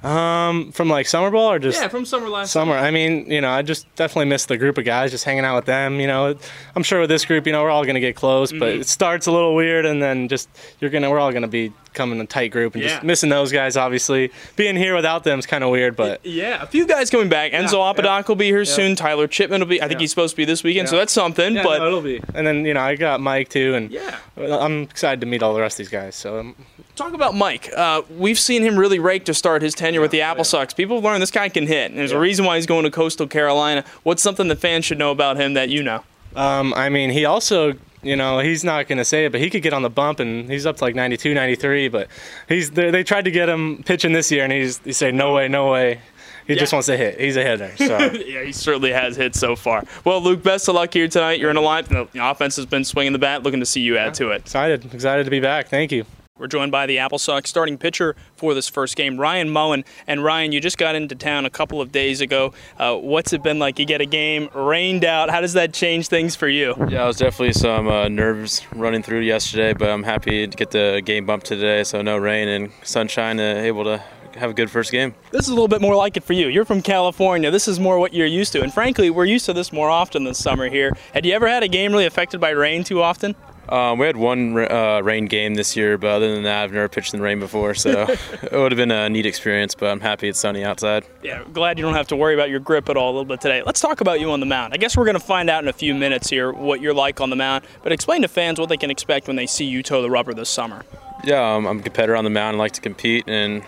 Um, 0.02 0.72
from 0.72 0.88
like 0.88 1.06
summer 1.06 1.30
ball 1.30 1.52
or 1.52 1.58
just 1.58 1.80
yeah, 1.80 1.88
from 1.88 2.06
summer 2.06 2.28
last 2.28 2.52
summer. 2.52 2.72
I 2.74 2.90
mean, 2.90 3.30
you 3.30 3.40
know, 3.42 3.50
I 3.50 3.60
just 3.60 3.92
definitely 3.96 4.26
miss 4.30 4.46
the 4.46 4.56
group 4.56 4.78
of 4.78 4.84
guys, 4.86 5.10
just 5.10 5.24
hanging 5.24 5.44
out 5.44 5.56
with 5.56 5.66
them. 5.66 6.00
You 6.00 6.06
know, 6.06 6.34
I'm 6.74 6.82
sure 6.82 7.00
with 7.00 7.10
this 7.10 7.24
group, 7.26 7.46
you 7.46 7.52
know, 7.52 7.62
we're 7.62 7.70
all 7.70 7.84
gonna 7.84 8.00
get 8.00 8.16
close, 8.16 8.50
but 8.50 8.60
Mm-hmm. 8.70 8.80
it 8.80 8.86
starts 8.88 9.26
a 9.26 9.32
little 9.32 9.54
weird, 9.54 9.84
and 9.84 10.02
then 10.02 10.28
just 10.28 10.48
you're 10.80 10.90
gonna, 10.90 11.10
we're 11.10 11.18
all 11.18 11.32
gonna 11.32 11.48
be 11.48 11.70
coming 11.94 12.20
a 12.20 12.26
tight 12.26 12.48
group, 12.52 12.74
and 12.74 12.82
Yeah. 12.82 12.90
just 12.90 13.02
missing 13.02 13.30
those 13.30 13.52
guys. 13.52 13.76
Obviously, 13.76 14.30
being 14.56 14.76
here 14.76 14.94
without 14.94 15.24
them 15.24 15.38
is 15.38 15.46
kind 15.46 15.64
of 15.64 15.70
weird, 15.70 15.96
but 15.96 16.20
Yeah, 16.24 16.62
a 16.62 16.66
few 16.66 16.86
guys 16.86 17.10
coming 17.10 17.28
back. 17.28 17.52
Enzo 17.52 17.88
Apodaca 17.90 18.28
will 18.30 18.36
be 18.36 18.46
here 18.46 18.64
soon. 18.64 18.96
Tyler 18.96 19.26
Chipman 19.26 19.60
will 19.60 19.66
be. 19.68 19.82
I 19.82 19.88
think 19.88 20.00
he's 20.00 20.10
supposed 20.10 20.32
to 20.32 20.36
be 20.36 20.44
this 20.44 20.62
weekend, 20.62 20.88
so 20.88 20.96
that's 20.96 21.12
something. 21.12 21.54
yeah, 21.56 21.62
but 21.62 21.78
no, 21.78 21.86
it'll 21.86 22.00
be. 22.02 22.20
And 22.34 22.46
then 22.46 22.64
you 22.64 22.74
know, 22.74 22.80
I 22.80 22.96
got 22.96 23.20
Mike 23.20 23.48
too, 23.48 23.74
and 23.74 23.90
yeah, 23.90 24.16
I'm 24.36 24.82
excited 24.82 25.20
to 25.20 25.26
meet 25.26 25.42
all 25.42 25.54
the 25.54 25.60
rest 25.60 25.74
of 25.80 25.86
these 25.86 25.90
guys. 25.92 26.14
So 26.14 26.40
um, 26.40 26.54
Talk 26.96 27.14
about 27.14 27.34
Mike. 27.34 27.70
Uh, 27.74 28.02
we've 28.18 28.38
seen 28.38 28.62
him 28.62 28.76
really 28.78 28.98
rake 28.98 29.24
to 29.24 29.32
start 29.32 29.62
his 29.62 29.74
tenure 29.74 30.02
with 30.02 30.10
the 30.10 30.20
Apple 30.20 30.44
Sox. 30.44 30.74
People 30.74 30.96
have 30.96 31.04
learned 31.04 31.22
this 31.22 31.30
guy 31.30 31.48
can 31.48 31.66
hit, 31.66 31.90
and 31.90 31.98
there's 31.98 32.12
a 32.12 32.18
reason 32.18 32.44
why 32.44 32.56
he's 32.56 32.66
going 32.66 32.84
to 32.84 32.90
Coastal 32.90 33.26
Carolina. 33.26 33.84
What's 34.02 34.22
something 34.22 34.48
the 34.48 34.56
fans 34.56 34.84
should 34.84 34.98
know 34.98 35.10
about 35.10 35.38
him 35.38 35.54
that 35.54 35.70
you 35.70 35.82
know? 35.82 36.04
Um, 36.36 36.74
I 36.74 36.90
mean, 36.90 37.08
he 37.10 37.24
also, 37.24 37.72
you 38.02 38.16
know, 38.16 38.38
he's 38.38 38.64
not 38.64 38.88
going 38.88 38.98
to 38.98 39.04
say 39.04 39.26
it, 39.26 39.32
but 39.32 39.40
he 39.40 39.50
could 39.50 39.62
get 39.62 39.72
on 39.72 39.82
the 39.82 39.90
bump, 39.90 40.20
and 40.20 40.50
he's 40.50 40.66
up 40.66 40.76
to 40.76 40.84
like 40.84 40.94
92, 40.94 41.34
93. 41.34 41.88
But 41.88 42.08
he's 42.48 42.70
they, 42.70 42.90
they 42.90 43.04
tried 43.04 43.24
to 43.26 43.30
get 43.30 43.48
him 43.48 43.82
pitching 43.84 44.12
this 44.12 44.30
year, 44.30 44.44
and 44.44 44.52
he's 44.52 44.78
he 44.78 44.92
said 44.92 45.14
no 45.14 45.34
way, 45.34 45.48
no 45.48 45.70
way. 45.70 46.00
He 46.46 46.56
just 46.56 46.72
wants 46.72 46.86
to 46.86 46.96
hit. 46.96 47.20
He's 47.20 47.36
a 47.36 47.44
hitter. 47.44 47.72
So 47.76 47.98
yeah, 48.26 48.42
he 48.42 48.50
certainly 48.50 48.92
has 48.92 49.16
hit 49.16 49.36
so 49.36 49.54
far. 49.54 49.84
Well, 50.04 50.20
Luc, 50.20 50.42
best 50.42 50.68
of 50.68 50.74
luck 50.74 50.92
here 50.92 51.06
tonight. 51.06 51.38
You're 51.38 51.50
in 51.50 51.56
a 51.56 51.60
line. 51.60 51.84
The 51.84 52.08
offense 52.20 52.56
has 52.56 52.66
been 52.66 52.84
swinging 52.84 53.12
the 53.12 53.20
bat. 53.20 53.44
Looking 53.44 53.60
to 53.60 53.66
see 53.66 53.82
you 53.82 53.96
add 53.96 54.14
to 54.14 54.30
it. 54.30 54.42
excited, 54.42 54.92
excited 54.92 55.24
to 55.24 55.30
be 55.30 55.38
back. 55.40 55.68
Thank 55.68 55.92
you. 55.92 56.04
We're 56.40 56.46
joined 56.46 56.72
by 56.72 56.86
the 56.86 56.98
Apple 56.98 57.18
Sox 57.18 57.50
starting 57.50 57.76
pitcher 57.76 58.16
for 58.34 58.54
this 58.54 58.66
first 58.66 58.96
game, 58.96 59.20
Ryan 59.20 59.50
Mullan. 59.50 59.84
And 60.06 60.24
Ryan, 60.24 60.52
you 60.52 60.60
just 60.60 60.78
got 60.78 60.94
into 60.94 61.14
town 61.14 61.44
a 61.44 61.50
couple 61.50 61.82
of 61.82 61.92
days 61.92 62.22
ago. 62.22 62.54
Uh, 62.78 62.96
what's 62.96 63.34
it 63.34 63.42
been 63.42 63.58
like? 63.58 63.78
You 63.78 63.84
get 63.84 64.00
a 64.00 64.06
game 64.06 64.48
rained 64.54 65.04
out. 65.04 65.28
How 65.28 65.42
does 65.42 65.52
that 65.52 65.74
change 65.74 66.08
things 66.08 66.34
for 66.34 66.48
you? 66.48 66.74
Yeah, 66.88 67.04
it 67.04 67.08
was 67.08 67.18
definitely 67.18 67.52
some 67.52 67.88
uh, 67.88 68.08
nerves 68.08 68.66
running 68.74 69.02
through 69.02 69.20
yesterday, 69.20 69.74
but 69.74 69.90
I'm 69.90 70.02
happy 70.02 70.46
to 70.46 70.56
get 70.56 70.70
the 70.70 71.02
game 71.04 71.26
bump 71.26 71.42
today. 71.42 71.84
So 71.84 72.00
no 72.00 72.16
rain 72.16 72.48
and 72.48 72.72
sunshine, 72.84 73.38
uh, 73.38 73.42
able 73.42 73.84
to 73.84 74.02
have 74.36 74.50
a 74.50 74.54
good 74.54 74.70
first 74.70 74.90
game. 74.92 75.14
This 75.32 75.42
is 75.42 75.48
a 75.48 75.52
little 75.54 75.68
bit 75.68 75.82
more 75.82 75.94
like 75.94 76.16
it 76.16 76.24
for 76.24 76.32
you. 76.32 76.48
You're 76.48 76.64
from 76.64 76.80
California. 76.80 77.50
This 77.50 77.68
is 77.68 77.78
more 77.78 77.98
what 77.98 78.14
you're 78.14 78.26
used 78.26 78.52
to. 78.52 78.62
And 78.62 78.72
frankly, 78.72 79.10
we're 79.10 79.26
used 79.26 79.44
to 79.46 79.52
this 79.52 79.72
more 79.72 79.90
often 79.90 80.24
this 80.24 80.38
summer 80.38 80.70
here. 80.70 80.96
Had 81.12 81.26
you 81.26 81.34
ever 81.34 81.48
had 81.48 81.62
a 81.62 81.68
game 81.68 81.92
really 81.92 82.06
affected 82.06 82.40
by 82.40 82.50
rain 82.50 82.82
too 82.82 83.02
often? 83.02 83.34
Um, 83.70 83.98
we 83.98 84.06
had 84.06 84.16
one 84.16 84.58
uh, 84.58 85.00
rain 85.02 85.26
game 85.26 85.54
this 85.54 85.76
year, 85.76 85.96
but 85.96 86.10
other 86.10 86.34
than 86.34 86.42
that, 86.42 86.64
I've 86.64 86.72
never 86.72 86.88
pitched 86.88 87.14
in 87.14 87.20
the 87.20 87.24
rain 87.24 87.38
before, 87.38 87.74
so 87.74 88.02
it 88.42 88.52
would 88.52 88.72
have 88.72 88.76
been 88.76 88.90
a 88.90 89.08
neat 89.08 89.26
experience. 89.26 89.76
But 89.76 89.90
I'm 89.90 90.00
happy 90.00 90.28
it's 90.28 90.40
sunny 90.40 90.64
outside. 90.64 91.04
Yeah, 91.22 91.44
glad 91.52 91.78
you 91.78 91.84
don't 91.84 91.94
have 91.94 92.08
to 92.08 92.16
worry 92.16 92.34
about 92.34 92.50
your 92.50 92.58
grip 92.58 92.88
at 92.88 92.96
all 92.96 93.10
a 93.10 93.12
little 93.12 93.24
bit 93.24 93.40
today. 93.40 93.62
Let's 93.64 93.80
talk 93.80 94.00
about 94.00 94.18
you 94.18 94.30
on 94.32 94.40
the 94.40 94.46
mound. 94.46 94.74
I 94.74 94.76
guess 94.76 94.96
we're 94.96 95.04
going 95.04 95.18
to 95.18 95.24
find 95.24 95.48
out 95.48 95.62
in 95.62 95.68
a 95.68 95.72
few 95.72 95.94
minutes 95.94 96.28
here 96.28 96.52
what 96.52 96.80
you're 96.80 96.94
like 96.94 97.20
on 97.20 97.30
the 97.30 97.36
mound, 97.36 97.64
but 97.82 97.92
explain 97.92 98.22
to 98.22 98.28
fans 98.28 98.58
what 98.58 98.68
they 98.68 98.76
can 98.76 98.90
expect 98.90 99.28
when 99.28 99.36
they 99.36 99.46
see 99.46 99.64
you 99.64 99.82
toe 99.82 100.02
the 100.02 100.10
rubber 100.10 100.34
this 100.34 100.50
summer. 100.50 100.84
Yeah, 101.22 101.54
um, 101.54 101.66
I'm 101.66 101.78
a 101.78 101.82
competitor 101.82 102.16
on 102.16 102.24
the 102.24 102.30
mound. 102.30 102.56
I 102.56 102.58
like 102.58 102.72
to 102.72 102.80
compete 102.80 103.24
and 103.28 103.62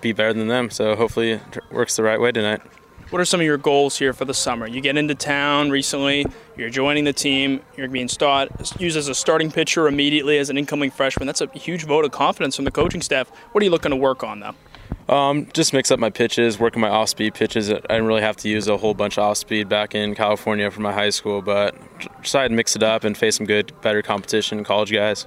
be 0.00 0.12
better 0.12 0.34
than 0.34 0.46
them, 0.46 0.70
so 0.70 0.94
hopefully 0.94 1.32
it 1.32 1.42
works 1.72 1.96
the 1.96 2.02
right 2.02 2.20
way 2.20 2.30
tonight. 2.30 2.60
What 3.10 3.22
are 3.22 3.24
some 3.24 3.40
of 3.40 3.46
your 3.46 3.56
goals 3.56 3.96
here 3.96 4.12
for 4.12 4.26
the 4.26 4.34
summer? 4.34 4.66
You 4.66 4.82
get 4.82 4.98
into 4.98 5.14
town 5.14 5.70
recently, 5.70 6.26
you're 6.58 6.68
joining 6.68 7.04
the 7.04 7.12
team, 7.14 7.62
you're 7.74 7.88
being 7.88 8.06
start, 8.06 8.50
used 8.78 8.98
as 8.98 9.08
a 9.08 9.14
starting 9.14 9.50
pitcher 9.50 9.88
immediately 9.88 10.36
as 10.36 10.50
an 10.50 10.58
incoming 10.58 10.90
freshman. 10.90 11.26
That's 11.26 11.40
a 11.40 11.46
huge 11.54 11.84
vote 11.84 12.04
of 12.04 12.10
confidence 12.10 12.56
from 12.56 12.66
the 12.66 12.70
coaching 12.70 13.00
staff. 13.00 13.30
What 13.52 13.62
are 13.62 13.64
you 13.64 13.70
looking 13.70 13.92
to 13.92 13.96
work 13.96 14.22
on, 14.22 14.40
though? 14.40 14.54
Um, 15.14 15.48
just 15.54 15.72
mix 15.72 15.90
up 15.90 15.98
my 15.98 16.10
pitches, 16.10 16.58
working 16.58 16.82
my 16.82 16.90
off-speed 16.90 17.32
pitches. 17.32 17.70
I 17.70 17.76
didn't 17.76 18.04
really 18.04 18.20
have 18.20 18.36
to 18.38 18.48
use 18.50 18.68
a 18.68 18.76
whole 18.76 18.92
bunch 18.92 19.16
of 19.16 19.24
off-speed 19.24 19.70
back 19.70 19.94
in 19.94 20.14
California 20.14 20.70
for 20.70 20.82
my 20.82 20.92
high 20.92 21.08
school, 21.08 21.40
but 21.40 21.74
decided 22.22 22.50
to 22.50 22.54
mix 22.56 22.76
it 22.76 22.82
up 22.82 23.04
and 23.04 23.16
face 23.16 23.36
some 23.36 23.46
good, 23.46 23.72
better 23.80 24.02
competition, 24.02 24.62
college 24.64 24.92
guys. 24.92 25.26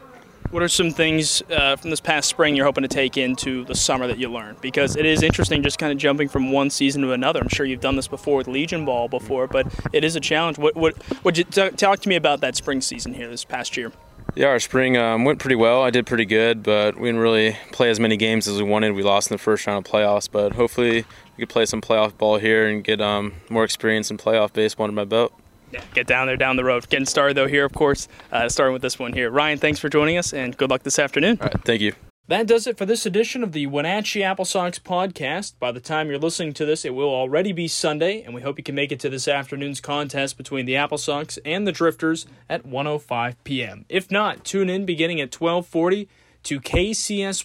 What 0.52 0.62
are 0.62 0.68
some 0.68 0.92
things 0.92 1.42
uh, 1.50 1.78
from 1.78 1.92
this 1.92 2.02
past 2.02 2.28
spring 2.30 2.58
you're 2.58 2.66
hoping 2.66 2.82
to 2.82 2.90
take 2.90 3.16
into 3.16 3.64
the 3.64 3.74
summer 3.74 4.06
that 4.08 4.18
you 4.18 4.30
learned? 4.30 4.60
Because 4.60 4.98
it 4.98 5.06
is 5.06 5.24
interesting 5.24 5.64
just 5.64 5.80
kind 5.80 5.94
of 5.94 5.98
jumping 5.98 6.28
from 6.28 6.52
one 6.52 6.70
season 6.70 7.02
to 7.04 7.14
another. 7.14 7.40
I'm 7.40 7.48
sure 7.48 7.66
you've 7.66 7.80
done 7.80 7.96
this 7.96 8.10
before 8.10 8.36
with 8.36 8.50
Legion 8.50 8.84
Ball 8.84 9.08
before, 9.08 9.48
but 9.48 9.74
it 9.94 10.04
is 10.04 10.18
a 10.18 10.20
challenge. 10.20 10.58
What 10.58 10.76
what 10.76 10.96
would 11.24 11.38
you 11.38 11.46
t- 11.46 11.70
talk 11.70 12.02
to 12.02 12.10
me 12.10 12.18
about 12.18 12.42
that 12.42 12.58
spring 12.58 12.82
season 12.82 13.14
here 13.14 13.30
this 13.30 13.46
past 13.46 13.78
year? 13.78 13.94
Yeah, 14.36 14.48
our 14.48 14.60
spring 14.60 14.98
um, 14.98 15.24
went 15.24 15.40
pretty 15.40 15.56
well. 15.56 15.84
I 15.84 15.90
did 15.90 16.06
pretty 16.06 16.26
good, 16.26 16.64
but 16.64 16.98
we 16.98 17.08
didn't 17.08 17.22
really 17.22 17.58
play 17.72 17.90
as 17.90 18.02
many 18.02 18.18
games 18.18 18.46
as 18.50 18.58
we 18.58 18.64
wanted. 18.64 18.92
We 18.92 19.04
lost 19.04 19.32
in 19.32 19.36
the 19.36 19.42
first 19.42 19.66
round 19.66 19.86
of 19.86 19.90
playoffs, 19.90 20.28
but 20.30 20.56
hopefully 20.56 21.06
we 21.38 21.42
could 21.42 21.50
play 21.50 21.66
some 21.66 21.80
playoff 21.80 22.18
ball 22.18 22.40
here 22.40 22.68
and 22.68 22.84
get 22.84 23.00
um, 23.00 23.36
more 23.50 23.64
experience 23.64 24.12
in 24.12 24.18
playoff 24.18 24.52
baseball 24.52 24.84
under 24.84 24.96
my 24.96 25.06
belt 25.06 25.34
yeah, 25.72 25.84
get 25.94 26.08
down 26.08 26.28
there 26.28 26.38
down 26.38 26.56
the 26.56 26.64
road. 26.64 26.88
Getting 26.90 27.06
started 27.06 27.38
though 27.38 27.48
here, 27.48 27.66
of 27.66 27.74
course, 27.74 28.08
uh, 28.32 28.50
starting 28.50 28.74
with 28.74 28.82
this 28.82 29.00
one 29.00 29.14
here. 29.14 29.30
Ryan, 29.30 29.58
thanks 29.58 29.80
for 29.80 29.90
joining 29.90 30.18
us, 30.18 30.34
and 30.34 30.56
good 30.58 30.70
luck 30.70 30.84
this 30.84 31.00
afternoon. 31.00 31.38
All 31.42 31.48
right, 31.48 31.64
thank 31.64 31.82
you. 31.82 31.94
That 32.28 32.48
does 32.48 32.66
it 32.66 32.78
for 32.78 32.86
this 32.86 33.06
edition 33.06 33.44
of 33.44 33.52
the 33.52 33.68
Wenatchee 33.68 34.24
Apple 34.24 34.46
Sox 34.46 34.80
podcast. 34.80 35.56
By 35.60 35.74
the 35.74 35.82
time 35.82 36.08
you're 36.08 36.18
listening 36.18 36.54
to 36.54 36.66
this, 36.66 36.86
it 36.86 36.94
will 36.94 37.10
already 37.10 37.52
be 37.52 37.68
Sunday, 37.68 38.22
and 38.22 38.34
we 38.34 38.42
hope 38.42 38.58
you 38.58 38.64
can 38.64 38.74
make 38.76 38.94
it 38.94 39.02
to 39.02 39.10
this 39.10 39.28
afternoon's 39.28 39.82
contest 39.82 40.38
between 40.38 40.66
the 40.66 40.78
Apple 40.78 40.98
Sox 40.98 41.38
and 41.44 41.68
the 41.68 41.74
Drifters 41.74 42.26
at 42.50 42.64
1:05 42.66 43.36
p.m. 43.44 43.86
If 43.90 44.10
not, 44.10 44.46
tune 44.46 44.70
in 44.70 44.86
beginning 44.86 45.20
at 45.20 45.32
12:40 45.32 46.08
to 46.44 46.62
kcsyfm.com 46.62 47.44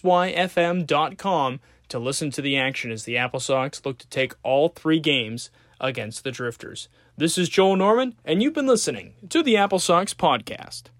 to 1.89 1.99
listen 1.99 2.31
to 2.31 2.41
the 2.41 2.57
action 2.57 2.91
as 2.91 3.03
the 3.03 3.17
Apple 3.17 3.39
Sox 3.39 3.85
look 3.85 3.97
to 3.97 4.07
take 4.07 4.35
all 4.43 4.69
three 4.69 4.99
games 4.99 5.49
against 5.79 6.23
the 6.23 6.31
Drifters. 6.31 6.87
This 7.19 7.39
is 7.39 7.49
Joel 7.49 7.77
Norman, 7.77 8.13
and 8.23 8.43
you've 8.43 8.53
been 8.53 8.67
listening 8.67 9.15
to 9.29 9.41
the 9.41 9.57
Apple 9.57 9.79
Sox 9.79 10.13
Podcast. 10.13 10.91